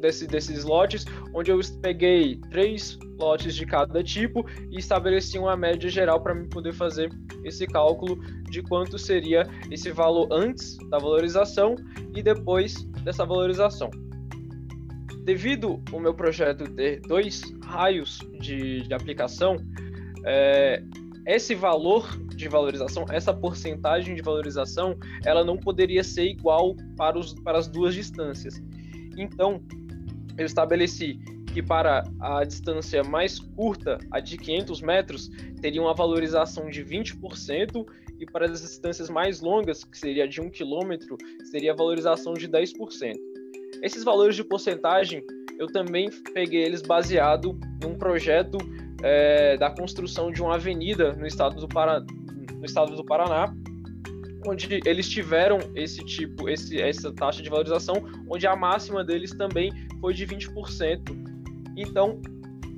desse, 0.00 0.26
desses 0.26 0.64
lotes, 0.64 1.04
onde 1.32 1.50
eu 1.50 1.60
peguei 1.80 2.36
três 2.50 2.98
lotes 3.18 3.54
de 3.54 3.64
cada 3.64 4.02
tipo 4.02 4.44
e 4.70 4.78
estabeleci 4.78 5.38
uma 5.38 5.56
média 5.56 5.88
geral 5.88 6.20
para 6.20 6.34
me 6.34 6.48
poder 6.48 6.72
fazer 6.72 7.10
esse 7.44 7.66
cálculo 7.66 8.18
de 8.50 8.62
quanto 8.62 8.98
seria 8.98 9.46
esse 9.70 9.90
valor 9.90 10.28
antes 10.30 10.76
da 10.90 10.98
valorização 10.98 11.76
e 12.14 12.22
depois 12.22 12.84
dessa 13.02 13.24
valorização. 13.24 13.90
Devido 15.24 15.82
o 15.90 15.98
meu 15.98 16.12
projeto 16.12 16.64
ter 16.74 17.00
dois 17.00 17.42
raios 17.64 18.18
de, 18.40 18.82
de 18.82 18.92
aplicação, 18.92 19.56
é, 20.26 20.82
esse 21.26 21.54
valor 21.54 22.18
de 22.34 22.48
valorização, 22.48 23.06
essa 23.10 23.32
porcentagem 23.32 24.14
de 24.14 24.22
valorização, 24.22 24.96
ela 25.24 25.42
não 25.42 25.56
poderia 25.56 26.04
ser 26.04 26.24
igual 26.24 26.76
para, 26.96 27.18
os, 27.18 27.32
para 27.34 27.58
as 27.58 27.66
duas 27.66 27.94
distâncias. 27.94 28.62
Então, 29.16 29.62
eu 30.36 30.46
estabeleci 30.46 31.18
que 31.52 31.62
para 31.62 32.02
a 32.20 32.44
distância 32.44 33.04
mais 33.04 33.38
curta, 33.38 33.98
a 34.10 34.18
de 34.18 34.36
500 34.36 34.80
metros, 34.80 35.30
teria 35.60 35.80
uma 35.80 35.94
valorização 35.94 36.68
de 36.68 36.84
20%, 36.84 37.86
e 38.18 38.26
para 38.26 38.46
as 38.46 38.60
distâncias 38.60 39.10
mais 39.10 39.40
longas, 39.40 39.84
que 39.84 39.96
seria 39.96 40.26
de 40.26 40.40
1 40.40 40.50
km, 40.50 41.16
seria 41.50 41.72
a 41.72 41.76
valorização 41.76 42.34
de 42.34 42.48
10%. 42.48 43.14
Esses 43.82 44.02
valores 44.04 44.36
de 44.36 44.44
porcentagem, 44.44 45.22
eu 45.58 45.66
também 45.68 46.10
peguei 46.32 46.62
eles 46.62 46.82
baseado 46.82 47.58
num 47.82 47.94
projeto 47.96 48.58
é, 49.02 49.56
da 49.56 49.70
construção 49.70 50.32
de 50.32 50.42
uma 50.42 50.54
avenida 50.54 51.12
no 51.12 51.26
estado 51.26 51.60
do, 51.60 51.68
Para... 51.68 52.00
no 52.00 52.64
estado 52.64 52.96
do 52.96 53.04
Paraná, 53.04 53.54
onde 54.46 54.80
eles 54.84 55.08
tiveram 55.08 55.58
esse 55.74 56.04
tipo, 56.04 56.48
esse, 56.48 56.80
essa 56.80 57.12
taxa 57.12 57.42
de 57.42 57.48
valorização, 57.48 57.96
onde 58.28 58.46
a 58.46 58.54
máxima 58.54 59.04
deles 59.04 59.32
também 59.32 59.72
foi 60.04 60.12
de 60.12 60.26
20%. 60.26 61.00
Então, 61.74 62.20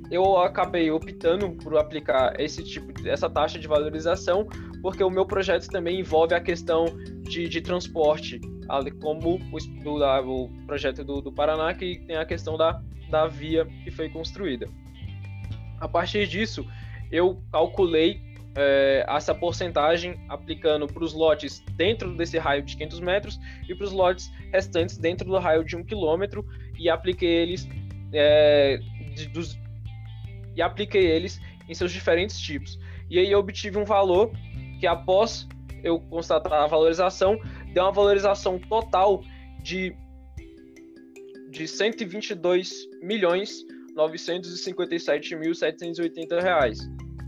eu 0.09 0.37
acabei 0.37 0.89
optando 0.89 1.51
por 1.61 1.75
aplicar 1.75 2.39
esse 2.39 2.63
tipo, 2.63 3.05
essa 3.05 3.29
taxa 3.29 3.59
de 3.59 3.67
valorização, 3.67 4.47
porque 4.81 5.03
o 5.03 5.09
meu 5.09 5.25
projeto 5.25 5.67
também 5.67 5.99
envolve 5.99 6.33
a 6.33 6.39
questão 6.39 6.85
de, 7.23 7.49
de 7.49 7.59
transporte, 7.59 8.39
como 9.01 9.41
o, 9.51 9.59
do, 9.83 9.95
o 10.31 10.65
projeto 10.65 11.03
do, 11.03 11.21
do 11.21 11.29
Paraná, 11.29 11.73
que 11.73 11.99
tem 12.07 12.15
a 12.15 12.25
questão 12.25 12.55
da, 12.55 12.81
da 13.09 13.27
via 13.27 13.65
que 13.83 13.91
foi 13.91 14.07
construída. 14.07 14.69
A 15.81 15.87
partir 15.89 16.27
disso, 16.27 16.65
eu 17.11 17.43
calculei 17.51 18.21
é, 18.57 19.05
essa 19.07 19.33
porcentagem 19.35 20.19
aplicando 20.27 20.87
para 20.87 21.03
os 21.03 21.13
lotes 21.13 21.63
dentro 21.75 22.17
desse 22.17 22.39
raio 22.39 22.63
de 22.63 22.75
500 22.75 22.99
metros 23.01 23.39
e 23.69 23.75
para 23.75 23.85
os 23.85 23.91
lotes 23.91 24.31
restantes 24.51 24.97
dentro 24.97 25.27
do 25.27 25.37
raio 25.37 25.63
de 25.63 25.77
1 25.77 25.83
km 25.83 26.41
e 26.79 26.89
apliquei 26.89 27.29
eles 27.29 27.69
é, 28.11 28.79
de, 29.13 29.27
dos, 29.27 29.55
e 30.55 30.61
apliquei 30.61 31.05
eles 31.05 31.39
em 31.69 31.75
seus 31.75 31.91
diferentes 31.91 32.39
tipos. 32.39 32.79
E 33.09 33.19
aí 33.19 33.31
eu 33.31 33.39
obtive 33.39 33.77
um 33.77 33.85
valor 33.85 34.31
que 34.79 34.87
após 34.87 35.47
eu 35.83 35.99
constatar 35.99 36.63
a 36.63 36.67
valorização, 36.67 37.39
deu 37.73 37.83
uma 37.83 37.91
valorização 37.91 38.57
total 38.57 39.21
de 39.61 39.93
de 41.49 41.67
122 41.67 42.87
milhões 43.01 43.65
957.780 43.95 46.41
reais. 46.41 46.79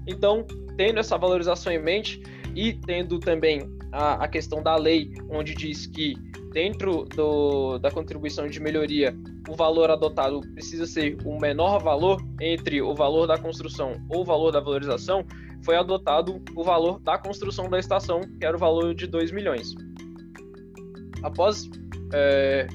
Então, 0.09 0.43
tendo 0.75 0.99
essa 0.99 1.17
valorização 1.17 1.71
em 1.71 1.79
mente 1.79 2.21
e 2.55 2.73
tendo 2.73 3.19
também 3.19 3.61
a, 3.91 4.23
a 4.23 4.27
questão 4.27 4.61
da 4.63 4.75
lei, 4.75 5.13
onde 5.29 5.53
diz 5.53 5.85
que 5.85 6.15
dentro 6.51 7.05
do, 7.05 7.77
da 7.77 7.91
contribuição 7.91 8.47
de 8.47 8.59
melhoria, 8.59 9.15
o 9.47 9.55
valor 9.55 9.91
adotado 9.91 10.41
precisa 10.53 10.87
ser 10.87 11.17
o 11.23 11.39
menor 11.39 11.79
valor 11.81 12.19
entre 12.41 12.81
o 12.81 12.95
valor 12.95 13.27
da 13.27 13.37
construção 13.37 13.95
ou 14.09 14.21
o 14.21 14.25
valor 14.25 14.51
da 14.51 14.59
valorização, 14.59 15.23
foi 15.63 15.75
adotado 15.75 16.41
o 16.55 16.63
valor 16.63 16.99
da 17.01 17.17
construção 17.17 17.69
da 17.69 17.77
estação, 17.77 18.21
que 18.39 18.45
era 18.45 18.55
o 18.55 18.59
valor 18.59 18.95
de 18.95 19.05
2 19.05 19.31
milhões. 19.31 19.75
Após 21.21 21.69
é, 22.13 22.67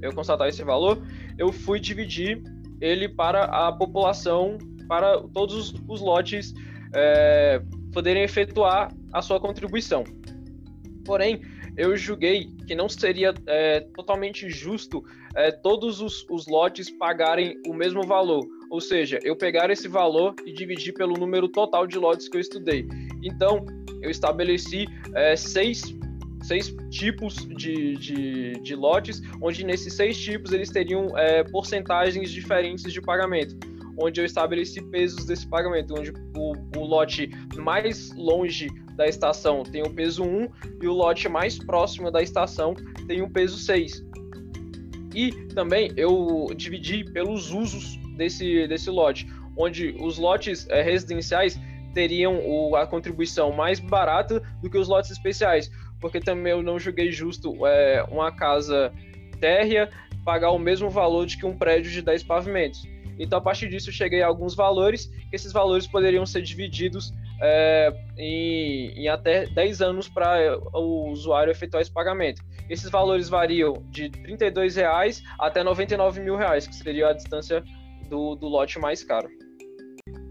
eu 0.00 0.14
constatar 0.14 0.48
esse 0.48 0.62
valor, 0.64 1.02
eu 1.36 1.52
fui 1.52 1.80
dividir 1.80 2.42
ele 2.80 3.08
para 3.08 3.44
a 3.44 3.72
população, 3.72 4.56
para 4.88 5.20
todos 5.32 5.54
os, 5.54 5.74
os 5.88 6.00
lotes 6.00 6.54
é, 6.94 7.62
poderem 7.92 8.22
efetuar 8.22 8.92
a 9.12 9.22
sua 9.22 9.40
contribuição. 9.40 10.04
Porém, 11.04 11.42
eu 11.76 11.96
julguei 11.96 12.50
que 12.66 12.74
não 12.74 12.88
seria 12.88 13.34
é, 13.46 13.80
totalmente 13.80 14.48
justo 14.50 15.02
é, 15.34 15.50
todos 15.50 16.00
os, 16.00 16.26
os, 16.30 16.46
lotes 16.46 16.90
pagarem 16.90 17.58
o 17.66 17.72
mesmo 17.72 18.02
valor. 18.02 18.46
Ou 18.70 18.80
seja, 18.80 19.18
eu 19.22 19.36
pegar 19.36 19.70
esse 19.70 19.88
valor 19.88 20.34
e 20.44 20.52
dividir 20.52 20.92
pelo 20.92 21.14
número 21.14 21.48
total 21.48 21.86
de 21.86 21.98
lotes 21.98 22.28
que 22.28 22.36
eu 22.36 22.40
estudei. 22.40 22.86
Então, 23.22 23.64
eu 24.02 24.10
estabeleci 24.10 24.86
é, 25.14 25.36
seis 25.36 25.82
seis 26.42 26.74
tipos 26.90 27.36
de, 27.36 27.96
de, 27.96 28.52
de, 28.54 28.74
lotes, 28.74 29.22
onde 29.40 29.64
nesses 29.64 29.94
seis 29.94 30.18
tipos 30.18 30.52
eles 30.52 30.70
teriam 30.70 31.16
é, 31.16 31.44
porcentagens 31.44 32.30
diferentes 32.32 32.92
de 32.92 33.00
pagamento, 33.00 33.56
onde 33.98 34.20
eu 34.20 34.24
estabeleci 34.24 34.80
pesos 34.82 35.24
desse 35.24 35.46
pagamento, 35.46 35.94
onde 35.98 36.12
o, 36.36 36.52
o 36.78 36.84
lote 36.84 37.30
mais 37.56 38.12
longe 38.14 38.68
da 38.96 39.06
estação 39.06 39.62
tem 39.62 39.82
o 39.82 39.90
peso 39.90 40.22
1 40.22 40.48
e 40.82 40.88
o 40.88 40.92
lote 40.92 41.28
mais 41.28 41.58
próximo 41.58 42.10
da 42.10 42.22
estação 42.22 42.74
tem 43.06 43.22
o 43.22 43.30
peso 43.30 43.58
6. 43.58 44.04
E 45.14 45.32
também 45.54 45.92
eu 45.96 46.48
dividi 46.56 47.04
pelos 47.04 47.50
usos 47.50 47.96
desse, 48.16 48.66
desse 48.66 48.90
lote, 48.90 49.26
onde 49.56 49.94
os 50.00 50.18
lotes 50.18 50.66
é, 50.68 50.82
residenciais 50.82 51.58
teriam 51.92 52.40
o, 52.44 52.74
a 52.74 52.86
contribuição 52.86 53.52
mais 53.52 53.78
barata 53.78 54.42
do 54.62 54.70
que 54.70 54.78
os 54.78 54.88
lotes 54.88 55.10
especiais, 55.10 55.70
porque 56.00 56.20
também 56.20 56.52
eu 56.52 56.62
não 56.62 56.78
julguei 56.78 57.12
justo 57.12 57.66
é, 57.66 58.02
uma 58.10 58.32
casa 58.32 58.92
térrea 59.38 59.90
pagar 60.24 60.50
o 60.52 60.58
mesmo 60.58 60.88
valor 60.88 61.26
de 61.26 61.36
que 61.36 61.44
um 61.44 61.56
prédio 61.56 61.90
de 61.90 62.00
10 62.00 62.22
pavimentos. 62.22 62.86
Então, 63.18 63.38
a 63.38 63.42
partir 63.42 63.68
disso, 63.68 63.90
eu 63.90 63.92
cheguei 63.92 64.22
a 64.22 64.26
alguns 64.26 64.54
valores, 64.54 65.06
que 65.06 65.36
esses 65.36 65.52
valores 65.52 65.86
poderiam 65.86 66.24
ser 66.26 66.42
divididos 66.42 67.12
é, 67.40 67.92
em, 68.16 68.90
em, 68.98 69.08
até 69.08 69.46
10 69.46 69.82
anos 69.82 70.08
para 70.08 70.58
o 70.74 71.10
usuário 71.10 71.50
efetuar 71.50 71.82
esse 71.82 71.92
pagamento. 71.92 72.42
Esses 72.68 72.90
valores 72.90 73.28
variam 73.28 73.84
de 73.90 74.10
R$ 74.24 74.36
reais 74.74 75.22
até 75.38 75.62
99 75.62 76.20
mil 76.20 76.36
reais, 76.36 76.66
que 76.66 76.74
seria 76.74 77.08
a 77.08 77.12
distância 77.12 77.62
do, 78.08 78.34
do 78.34 78.46
lote 78.46 78.78
mais 78.78 79.02
caro. 79.02 79.28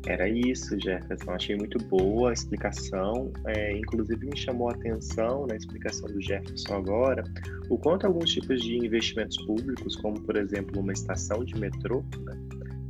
Era 0.07 0.27
isso, 0.27 0.79
Jefferson. 0.79 1.31
Achei 1.31 1.55
muito 1.55 1.77
boa 1.85 2.31
a 2.31 2.33
explicação. 2.33 3.31
É, 3.45 3.77
inclusive, 3.77 4.25
me 4.25 4.35
chamou 4.35 4.69
a 4.69 4.73
atenção 4.73 5.45
na 5.45 5.55
explicação 5.55 6.09
do 6.09 6.19
Jefferson 6.21 6.73
agora 6.73 7.23
o 7.71 7.77
quanto 7.77 8.05
alguns 8.05 8.31
tipos 8.31 8.61
de 8.61 8.75
investimentos 8.85 9.37
públicos, 9.45 9.95
como 9.95 10.19
por 10.21 10.35
exemplo 10.35 10.81
uma 10.81 10.91
estação 10.91 11.43
de 11.45 11.57
metrô, 11.57 12.03
né, 12.25 12.33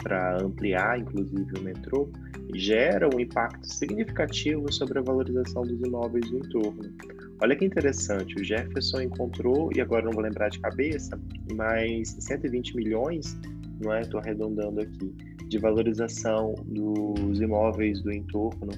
para 0.02 0.42
ampliar 0.42 1.00
inclusive 1.00 1.60
o 1.60 1.62
metrô, 1.62 2.10
gera 2.56 3.10
um 3.14 3.20
impacto 3.20 3.66
significativo 3.66 4.72
sobre 4.72 5.00
a 5.00 5.02
valorização 5.02 5.64
dos 5.64 5.80
imóveis 5.82 6.30
do 6.30 6.38
entorno. 6.38 6.94
Olha 7.42 7.56
que 7.56 7.66
interessante, 7.66 8.36
o 8.36 8.44
Jefferson 8.44 9.02
encontrou, 9.02 9.72
e 9.76 9.82
agora 9.82 10.06
não 10.06 10.12
vou 10.12 10.22
lembrar 10.22 10.50
de 10.50 10.60
cabeça, 10.60 11.20
mas 11.56 12.16
120 12.20 12.76
milhões, 12.76 13.38
não 13.82 13.94
é? 13.94 14.02
Estou 14.02 14.20
arredondando 14.20 14.82
aqui 14.82 15.16
de 15.48 15.58
valorização 15.58 16.54
dos 16.66 17.42
imóveis 17.42 18.02
do 18.02 18.12
entorno, 18.12 18.72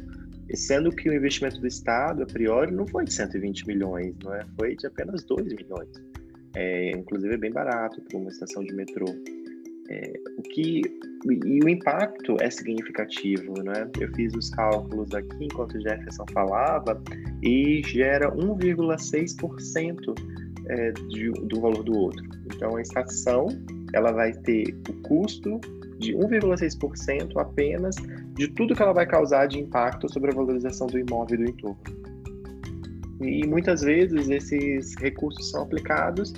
sendo 0.56 0.92
que 0.92 1.10
o 1.10 1.14
investimento 1.14 1.60
do 1.60 1.68
Estado, 1.68 2.24
a 2.24 2.26
priori, 2.26 2.72
não 2.72 2.88
foi 2.88 3.06
de 3.06 3.14
120 3.14 3.68
milhões, 3.68 4.16
não 4.24 4.34
é? 4.34 4.46
foi 4.58 4.76
de 4.76 4.88
apenas 4.88 5.24
2 5.24 5.54
milhões. 5.54 5.90
É, 6.56 6.92
inclusive 6.92 7.34
é 7.34 7.38
bem 7.38 7.52
barato 7.52 8.02
para 8.02 8.18
uma 8.18 8.30
estação 8.30 8.64
de 8.64 8.74
metrô. 8.74 9.06
É, 9.90 10.14
o 10.38 10.42
que 10.44 10.82
e 11.26 11.64
o 11.64 11.70
impacto 11.70 12.36
é 12.42 12.50
significativo, 12.50 13.64
né? 13.64 13.90
Eu 14.00 14.14
fiz 14.14 14.34
os 14.36 14.50
cálculos 14.50 15.14
aqui 15.14 15.46
enquanto 15.46 15.80
Jefferson 15.82 16.26
falava 16.34 17.02
e 17.42 17.82
gera 17.86 18.30
1,6% 18.32 20.16
é, 20.68 20.92
do 20.92 21.62
valor 21.62 21.84
do 21.84 21.98
outro. 21.98 22.24
Então 22.54 22.76
a 22.76 22.82
estação 22.82 23.48
ela 23.94 24.12
vai 24.12 24.34
ter 24.34 24.76
o 24.90 24.94
custo 25.04 25.60
de 26.00 26.14
1,6% 26.14 27.38
apenas 27.38 27.96
de 28.36 28.48
tudo 28.50 28.76
que 28.76 28.82
ela 28.82 28.94
vai 28.94 29.06
causar 29.06 29.48
de 29.48 29.60
impacto 29.60 30.12
sobre 30.12 30.32
a 30.32 30.34
valorização 30.34 30.88
do 30.88 31.00
imóvel 31.00 31.38
do 31.38 31.46
entorno. 31.46 32.04
E 33.22 33.46
muitas 33.48 33.82
vezes 33.82 34.30
esses 34.30 34.96
recursos 34.98 35.50
são 35.52 35.64
aplicados 35.64 36.34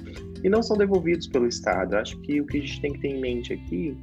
e 0.46 0.50
não 0.50 0.62
são 0.62 0.78
devolvidos 0.78 1.26
pelo 1.26 1.48
Estado. 1.48 1.96
Acho 1.96 2.20
que 2.20 2.40
o 2.40 2.46
que 2.46 2.60
a 2.60 2.62
gente 2.62 2.80
tem 2.80 2.94
que 2.94 3.00
ter 3.00 3.08
em 3.08 3.20
mente 3.20 3.52
aqui 3.52 3.98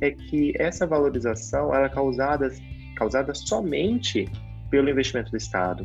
é 0.00 0.12
que 0.12 0.54
essa 0.56 0.86
valorização 0.86 1.74
ela 1.74 1.86
é 1.86 1.88
causada, 1.88 2.48
causada 2.94 3.34
somente 3.34 4.28
pelo 4.70 4.88
investimento 4.88 5.32
do 5.32 5.36
Estado. 5.36 5.84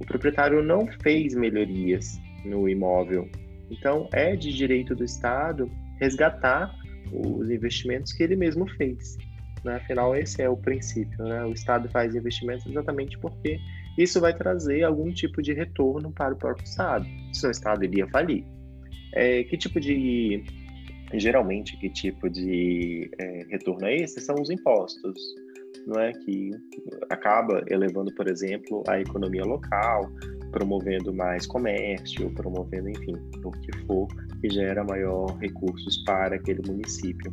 O 0.00 0.06
proprietário 0.06 0.62
não 0.62 0.86
fez 1.02 1.34
melhorias 1.34 2.18
no 2.42 2.66
imóvel. 2.70 3.28
Então, 3.70 4.08
é 4.14 4.34
de 4.34 4.50
direito 4.50 4.94
do 4.94 5.04
Estado 5.04 5.70
resgatar 6.00 6.74
os 7.12 7.50
investimentos 7.50 8.14
que 8.14 8.22
ele 8.22 8.36
mesmo 8.36 8.66
fez. 8.76 9.18
Né? 9.62 9.74
Afinal, 9.74 10.16
esse 10.16 10.40
é 10.40 10.48
o 10.48 10.56
princípio. 10.56 11.22
Né? 11.22 11.44
O 11.44 11.52
Estado 11.52 11.86
faz 11.90 12.14
investimentos 12.14 12.64
exatamente 12.64 13.18
porque 13.18 13.58
isso 13.98 14.22
vai 14.22 14.32
trazer 14.32 14.84
algum 14.84 15.12
tipo 15.12 15.42
de 15.42 15.52
retorno 15.52 16.10
para 16.10 16.32
o 16.32 16.36
próprio 16.38 16.64
Estado. 16.64 17.04
Se 17.30 17.46
o 17.46 17.50
Estado 17.50 17.84
iria 17.84 18.08
falir. 18.08 18.42
É, 19.14 19.44
que 19.44 19.56
tipo 19.56 19.80
de. 19.80 20.42
Geralmente, 21.14 21.76
que 21.76 21.90
tipo 21.90 22.30
de 22.30 23.10
é, 23.18 23.44
retorno 23.50 23.86
é 23.86 23.96
esse? 23.96 24.20
São 24.20 24.36
os 24.36 24.48
impostos, 24.48 25.18
não 25.86 26.00
é? 26.00 26.12
Que 26.12 26.52
acaba 27.08 27.64
elevando, 27.68 28.14
por 28.14 28.28
exemplo, 28.28 28.84
a 28.86 29.00
economia 29.00 29.44
local, 29.44 30.08
promovendo 30.52 31.12
mais 31.12 31.46
comércio, 31.46 32.32
promovendo, 32.34 32.90
enfim, 32.90 33.16
o 33.44 33.50
que 33.50 33.76
for 33.86 34.06
que 34.40 34.50
gera 34.50 34.84
maior 34.84 35.36
recursos 35.38 36.02
para 36.04 36.36
aquele 36.36 36.62
município. 36.66 37.32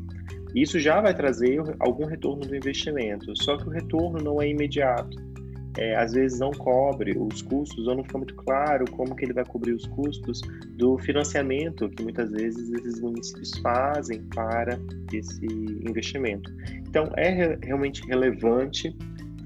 Isso 0.55 0.79
já 0.79 1.01
vai 1.01 1.13
trazer 1.13 1.61
algum 1.79 2.05
retorno 2.05 2.41
do 2.41 2.55
investimento, 2.55 3.31
só 3.43 3.57
que 3.57 3.67
o 3.67 3.71
retorno 3.71 4.19
não 4.19 4.41
é 4.41 4.49
imediato. 4.49 5.17
É, 5.77 5.95
às 5.95 6.13
vezes 6.13 6.39
não 6.39 6.51
cobre 6.51 7.17
os 7.17 7.41
custos, 7.41 7.87
ou 7.87 7.95
não 7.95 8.03
fica 8.03 8.17
muito 8.17 8.35
claro 8.35 8.85
como 8.91 9.15
que 9.15 9.25
ele 9.25 9.33
vai 9.33 9.45
cobrir 9.45 9.73
os 9.73 9.85
custos 9.87 10.41
do 10.71 10.97
financiamento 10.97 11.89
que 11.89 12.03
muitas 12.03 12.31
vezes 12.31 12.71
esses 12.73 12.99
municípios 12.99 13.51
fazem 13.59 14.21
para 14.33 14.79
esse 15.13 15.45
investimento. 15.45 16.51
Então, 16.87 17.11
é 17.15 17.57
realmente 17.63 18.01
relevante 18.07 18.95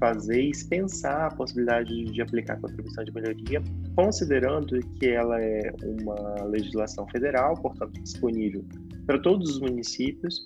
fazer 0.00 0.40
e 0.40 0.52
pensar 0.68 1.26
a 1.26 1.30
possibilidade 1.30 2.04
de 2.06 2.20
aplicar 2.20 2.54
a 2.54 2.60
contribuição 2.60 3.04
de 3.04 3.14
melhoria, 3.14 3.62
considerando 3.94 4.80
que 4.98 5.08
ela 5.10 5.40
é 5.40 5.70
uma 5.80 6.44
legislação 6.44 7.06
federal, 7.08 7.54
portanto 7.54 8.00
disponível 8.02 8.64
para 9.06 9.18
todos 9.20 9.50
os 9.50 9.60
municípios. 9.60 10.42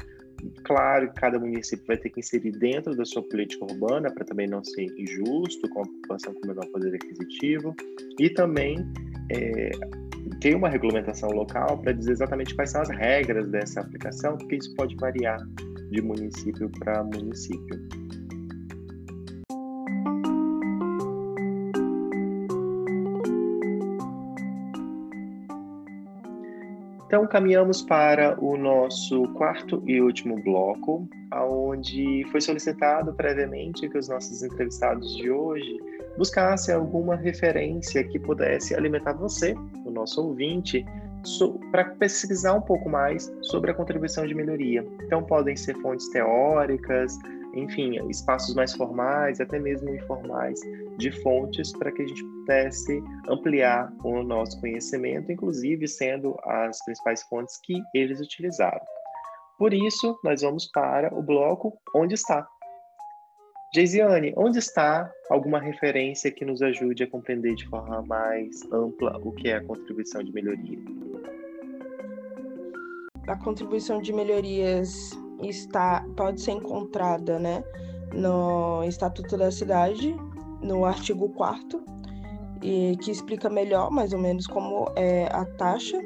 Claro 0.65 1.09
que 1.09 1.21
cada 1.21 1.39
município 1.39 1.85
vai 1.87 1.97
ter 1.97 2.11
que 2.11 2.21
inserir 2.21 2.53
dentro 2.53 2.95
da 2.95 3.05
sua 3.05 3.23
política 3.23 3.65
urbana 3.65 4.11
para 4.11 4.25
também 4.25 4.47
não 4.47 4.63
ser 4.65 4.87
injusto 4.99 5.69
com 5.71 5.83
a 5.83 5.87
população 5.87 6.35
com 6.35 6.49
menor 6.49 6.67
poder 6.67 6.95
aquisitivo 6.95 7.75
e 8.19 8.31
também 8.31 8.77
é, 9.33 9.71
ter 10.41 10.55
uma 10.55 10.69
regulamentação 10.69 11.31
local 11.31 11.79
para 11.79 11.93
dizer 11.93 12.13
exatamente 12.13 12.55
quais 12.55 12.71
são 12.71 12.83
as 12.83 12.89
regras 12.91 13.49
dessa 13.49 13.81
aplicação, 13.81 14.37
porque 14.37 14.57
isso 14.57 14.75
pode 14.75 14.97
variar 14.97 15.39
de 15.91 16.03
município 16.03 16.71
para 16.79 17.05
município. 17.05 18.06
Então, 27.07 27.25
caminhamos 27.25 27.83
para 27.83 28.37
o 28.43 28.57
nosso 28.57 29.29
quarto 29.35 29.81
e 29.87 30.01
último 30.01 30.43
bloco, 30.43 31.09
onde 31.33 32.27
foi 32.33 32.41
solicitado 32.41 33.15
previamente 33.15 33.89
que 33.89 33.97
os 33.97 34.09
nossos 34.09 34.43
entrevistados 34.43 35.17
de 35.17 35.31
hoje 35.31 35.79
buscassem 36.19 36.75
alguma 36.75 37.15
referência 37.15 38.03
que 38.03 38.19
pudesse 38.19 38.75
alimentar 38.75 39.13
você, 39.13 39.55
o 39.85 39.91
nosso 39.91 40.21
ouvinte, 40.21 40.85
so, 41.23 41.61
para 41.71 41.85
pesquisar 41.85 42.55
um 42.55 42.61
pouco 42.61 42.89
mais 42.89 43.33
sobre 43.43 43.71
a 43.71 43.75
contribuição 43.75 44.27
de 44.27 44.35
melhoria. 44.35 44.85
Então, 45.05 45.23
podem 45.23 45.55
ser 45.55 45.77
fontes 45.77 46.09
teóricas, 46.09 47.17
enfim, 47.59 47.99
espaços 48.09 48.55
mais 48.55 48.75
formais, 48.75 49.41
até 49.41 49.59
mesmo 49.59 49.89
informais, 49.95 50.61
de 50.99 51.11
fontes 51.23 51.73
para 51.73 51.91
que 51.91 52.03
a 52.03 52.07
gente 52.07 52.23
pudesse 52.23 53.03
ampliar 53.29 53.93
o 54.05 54.23
nosso 54.23 54.61
conhecimento, 54.61 55.33
inclusive 55.33 55.89
sendo 55.89 56.37
as 56.45 56.83
principais 56.85 57.23
fontes 57.25 57.59
que 57.63 57.83
eles 57.95 58.21
utilizaram. 58.21 58.85
Por 59.59 59.73
isso, 59.73 60.19
nós 60.23 60.43
vamos 60.43 60.71
para 60.71 61.15
o 61.15 61.23
bloco 61.23 61.79
Onde 61.95 62.15
está? 62.15 62.47
Geisiane, 63.75 64.33
onde 64.37 64.59
está 64.59 65.11
alguma 65.29 65.59
referência 65.59 66.31
que 66.31 66.45
nos 66.45 66.63
ajude 66.63 67.03
a 67.03 67.11
compreender 67.11 67.55
de 67.55 67.67
forma 67.69 68.03
mais 68.03 68.63
ampla 68.73 69.19
o 69.19 69.33
que 69.33 69.49
é 69.49 69.57
a 69.57 69.65
contribuição 69.65 70.23
de 70.23 70.33
melhoria? 70.33 70.79
A 73.27 73.37
contribuição 73.37 74.01
de 74.01 74.13
melhorias 74.13 75.11
está 75.43 76.05
pode 76.17 76.41
ser 76.41 76.53
encontrada, 76.53 77.39
né, 77.39 77.63
no 78.13 78.83
Estatuto 78.85 79.37
da 79.37 79.51
Cidade, 79.51 80.15
no 80.63 80.85
artigo 80.85 81.29
4 81.31 81.83
e 82.63 82.97
que 83.03 83.11
explica 83.11 83.49
melhor, 83.49 83.91
mais 83.91 84.13
ou 84.13 84.19
menos, 84.19 84.47
como 84.47 84.91
é 84.97 85.27
a 85.31 85.45
taxa. 85.45 86.01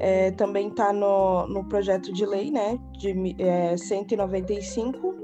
É, 0.00 0.30
também 0.32 0.68
está 0.68 0.92
no, 0.92 1.48
no 1.48 1.64
projeto 1.64 2.12
de 2.12 2.24
lei, 2.24 2.52
né, 2.52 2.78
de 2.92 3.34
é, 3.42 3.76
195 3.76 5.14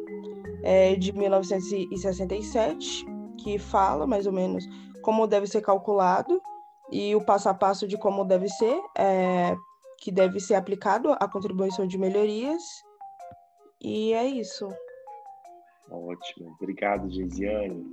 é, 0.65 0.97
de 0.97 1.13
1967, 1.13 3.07
que 3.39 3.57
fala 3.57 4.05
mais 4.05 4.27
ou 4.27 4.33
menos 4.33 4.67
como 5.01 5.27
deve 5.27 5.47
ser 5.47 5.61
calculado 5.61 6.43
e 6.91 7.15
o 7.15 7.25
passo 7.25 7.49
a 7.49 7.55
passo 7.55 7.87
de 7.87 7.97
como 7.97 8.25
deve 8.25 8.49
ser, 8.49 8.81
é, 8.99 9.55
que 10.01 10.11
deve 10.11 10.41
ser 10.41 10.55
aplicado 10.55 11.13
a 11.13 11.29
contribuição 11.29 11.87
de 11.87 11.99
melhorias 11.99 12.63
e 13.85 14.13
é 14.13 14.25
isso. 14.25 14.69
Ótimo. 15.91 16.57
Obrigado, 16.61 17.11
Geisiane. 17.11 17.85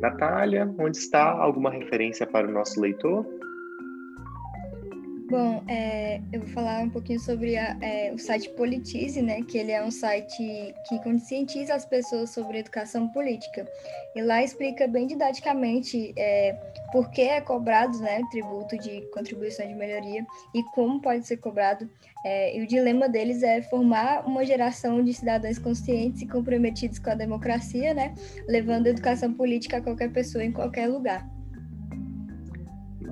Natália, 0.00 0.72
onde 0.78 0.96
está 0.98 1.30
alguma 1.30 1.70
referência 1.70 2.26
para 2.26 2.46
o 2.46 2.52
nosso 2.52 2.80
leitor? 2.80 3.24
Bom, 5.28 5.64
é, 5.66 6.20
eu 6.32 6.40
vou 6.40 6.48
falar 6.50 6.84
um 6.84 6.88
pouquinho 6.88 7.18
sobre 7.18 7.56
a, 7.56 7.76
é, 7.80 8.12
o 8.12 8.18
site 8.18 8.48
Politize, 8.50 9.20
né? 9.20 9.42
Que 9.42 9.58
ele 9.58 9.72
é 9.72 9.82
um 9.82 9.90
site 9.90 10.72
que 10.88 11.02
conscientiza 11.02 11.74
as 11.74 11.84
pessoas 11.84 12.30
sobre 12.30 12.60
educação 12.60 13.08
política. 13.08 13.66
E 14.14 14.22
lá 14.22 14.44
explica 14.44 14.86
bem 14.86 15.08
didaticamente 15.08 16.14
é, 16.16 16.52
por 16.92 17.10
que 17.10 17.22
é 17.22 17.40
cobrado 17.40 17.98
né, 17.98 18.20
o 18.20 18.28
tributo 18.28 18.78
de 18.78 19.00
contribuição 19.12 19.66
de 19.66 19.74
melhoria 19.74 20.24
e 20.54 20.62
como 20.74 21.00
pode 21.00 21.26
ser 21.26 21.38
cobrado. 21.38 21.90
É, 22.24 22.56
e 22.56 22.62
o 22.62 22.66
dilema 22.66 23.08
deles 23.08 23.42
é 23.42 23.60
formar 23.62 24.24
uma 24.28 24.46
geração 24.46 25.02
de 25.02 25.12
cidadãos 25.12 25.58
conscientes 25.58 26.22
e 26.22 26.28
comprometidos 26.28 27.00
com 27.00 27.10
a 27.10 27.16
democracia, 27.16 27.92
né? 27.92 28.14
Levando 28.46 28.86
a 28.86 28.90
educação 28.90 29.34
política 29.34 29.78
a 29.78 29.80
qualquer 29.80 30.12
pessoa 30.12 30.44
em 30.44 30.52
qualquer 30.52 30.86
lugar. 30.86 31.35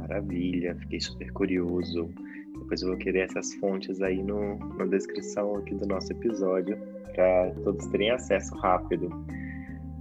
Maravilha, 0.08 0.76
fiquei 0.80 1.00
super 1.00 1.32
curioso. 1.32 2.10
Depois 2.58 2.82
eu 2.82 2.88
vou 2.88 2.98
querer 2.98 3.20
essas 3.20 3.54
fontes 3.54 4.02
aí 4.02 4.22
no, 4.22 4.58
na 4.76 4.84
descrição 4.86 5.56
aqui 5.56 5.74
do 5.74 5.86
nosso 5.86 6.12
episódio, 6.12 6.78
para 7.14 7.50
todos 7.64 7.86
terem 7.86 8.10
acesso 8.10 8.54
rápido. 8.56 9.10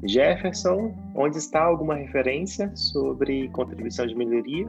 Jefferson, 0.06 0.94
onde 1.16 1.38
está 1.38 1.64
alguma 1.64 1.96
referência 1.96 2.70
sobre 2.76 3.48
contribuição 3.50 4.06
de 4.06 4.14
melhoria? 4.14 4.68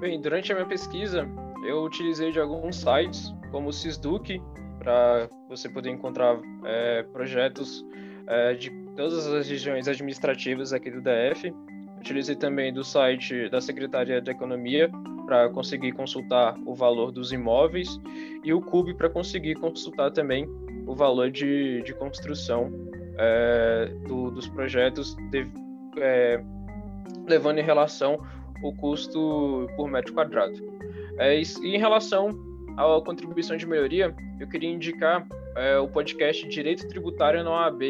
Bem, 0.00 0.20
durante 0.20 0.50
a 0.50 0.56
minha 0.56 0.66
pesquisa, 0.66 1.28
eu 1.64 1.84
utilizei 1.84 2.32
de 2.32 2.40
alguns 2.40 2.76
sites, 2.76 3.32
como 3.52 3.68
o 3.68 3.72
Sisduc, 3.72 4.42
para 4.80 5.28
você 5.48 5.68
poder 5.68 5.90
encontrar 5.90 6.40
é, 6.64 7.04
projetos 7.04 7.86
é, 8.26 8.54
de 8.54 8.70
todas 8.96 9.26
as 9.26 9.48
regiões 9.48 9.86
administrativas 9.86 10.72
aqui 10.72 10.90
do 10.90 11.00
DF, 11.00 11.54
Utilizei 12.00 12.34
também 12.34 12.72
do 12.72 12.82
site 12.82 13.48
da 13.50 13.60
Secretaria 13.60 14.20
de 14.20 14.30
Economia 14.30 14.90
para 15.26 15.50
conseguir 15.50 15.92
consultar 15.92 16.58
o 16.64 16.74
valor 16.74 17.12
dos 17.12 17.30
imóveis 17.30 18.00
e 18.42 18.52
o 18.52 18.60
CUB 18.60 18.94
para 18.94 19.08
conseguir 19.10 19.54
consultar 19.56 20.10
também 20.10 20.48
o 20.86 20.94
valor 20.94 21.30
de, 21.30 21.82
de 21.82 21.94
construção 21.94 22.72
é, 23.18 23.92
do, 24.08 24.30
dos 24.30 24.48
projetos, 24.48 25.14
de, 25.30 25.46
é, 25.98 26.42
levando 27.28 27.58
em 27.58 27.62
relação 27.62 28.18
o 28.62 28.74
custo 28.76 29.68
por 29.76 29.88
metro 29.88 30.14
quadrado. 30.14 30.54
É, 31.18 31.38
e 31.38 31.44
em 31.62 31.78
relação 31.78 32.30
à 32.78 33.00
contribuição 33.04 33.58
de 33.58 33.66
melhoria, 33.66 34.14
eu 34.40 34.48
queria 34.48 34.70
indicar 34.70 35.26
é, 35.54 35.78
o 35.78 35.86
podcast 35.86 36.48
Direito 36.48 36.88
Tributário 36.88 37.44
na 37.44 37.50
OAB, 37.50 37.82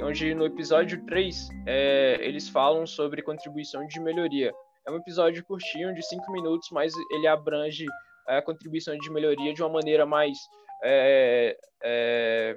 onde 0.00 0.34
no 0.34 0.46
episódio 0.46 1.04
3 1.06 1.48
é, 1.66 2.18
eles 2.20 2.48
falam 2.48 2.86
sobre 2.86 3.22
contribuição 3.22 3.86
de 3.86 4.00
melhoria. 4.00 4.52
É 4.86 4.90
um 4.90 4.96
episódio 4.96 5.44
curtinho, 5.44 5.94
de 5.94 6.04
5 6.06 6.32
minutos, 6.32 6.68
mas 6.72 6.92
ele 7.10 7.26
abrange 7.26 7.86
a 8.26 8.40
contribuição 8.42 8.96
de 8.96 9.10
melhoria 9.10 9.52
de 9.52 9.62
uma 9.62 9.70
maneira 9.70 10.06
mais 10.06 10.38
é, 10.82 11.56
é, 11.82 12.56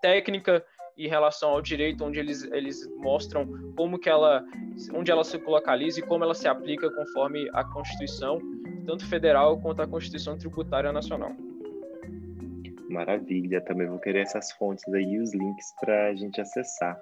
técnica 0.00 0.64
em 0.96 1.08
relação 1.08 1.50
ao 1.50 1.62
direito, 1.62 2.04
onde 2.04 2.18
eles, 2.18 2.44
eles 2.52 2.86
mostram 2.98 3.46
como 3.74 3.98
que 3.98 4.10
ela, 4.10 4.44
onde 4.94 5.10
ela 5.10 5.24
se 5.24 5.38
localiza 5.38 6.00
e 6.00 6.02
como 6.02 6.24
ela 6.24 6.34
se 6.34 6.46
aplica 6.46 6.90
conforme 6.90 7.48
a 7.54 7.64
Constituição, 7.64 8.38
tanto 8.86 9.06
federal 9.06 9.58
quanto 9.60 9.80
a 9.80 9.86
Constituição 9.86 10.36
Tributária 10.36 10.92
Nacional. 10.92 11.32
Maravilha, 12.92 13.60
também 13.62 13.86
vou 13.86 13.98
querer 13.98 14.20
essas 14.20 14.52
fontes 14.52 14.86
aí, 14.92 15.18
os 15.18 15.32
links 15.32 15.72
para 15.80 16.08
a 16.08 16.14
gente 16.14 16.40
acessar. 16.40 17.00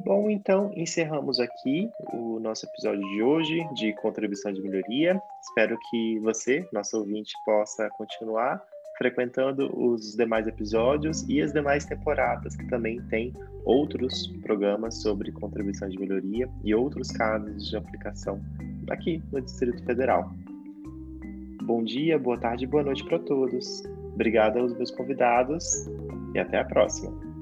Bom, 0.00 0.28
então 0.28 0.72
encerramos 0.74 1.38
aqui 1.38 1.88
o 2.12 2.40
nosso 2.40 2.66
episódio 2.66 3.00
de 3.00 3.22
hoje 3.22 3.64
de 3.74 3.92
contribuição 3.94 4.52
de 4.52 4.60
melhoria. 4.60 5.20
Espero 5.40 5.78
que 5.88 6.18
você, 6.18 6.68
nosso 6.72 6.98
ouvinte, 6.98 7.32
possa 7.46 7.88
continuar 7.90 8.60
frequentando 8.98 9.70
os 9.76 10.14
demais 10.16 10.46
episódios 10.46 11.24
e 11.28 11.40
as 11.40 11.52
demais 11.52 11.84
temporadas, 11.84 12.56
que 12.56 12.66
também 12.66 13.00
tem 13.08 13.32
outros 13.64 14.26
programas 14.42 15.00
sobre 15.02 15.32
contribuição 15.32 15.88
de 15.88 15.98
melhoria 15.98 16.48
e 16.64 16.74
outros 16.74 17.10
casos 17.10 17.70
de 17.70 17.76
aplicação 17.76 18.40
aqui 18.90 19.22
no 19.32 19.40
Distrito 19.40 19.82
Federal. 19.84 20.30
Bom 21.62 21.82
dia, 21.82 22.18
boa 22.18 22.38
tarde 22.38 22.64
e 22.64 22.66
boa 22.66 22.82
noite 22.82 23.04
para 23.04 23.18
todos. 23.18 23.82
Obrigado 24.14 24.58
aos 24.58 24.74
meus 24.76 24.90
convidados 24.90 25.86
e 26.34 26.38
até 26.38 26.58
a 26.58 26.64
próxima. 26.64 27.33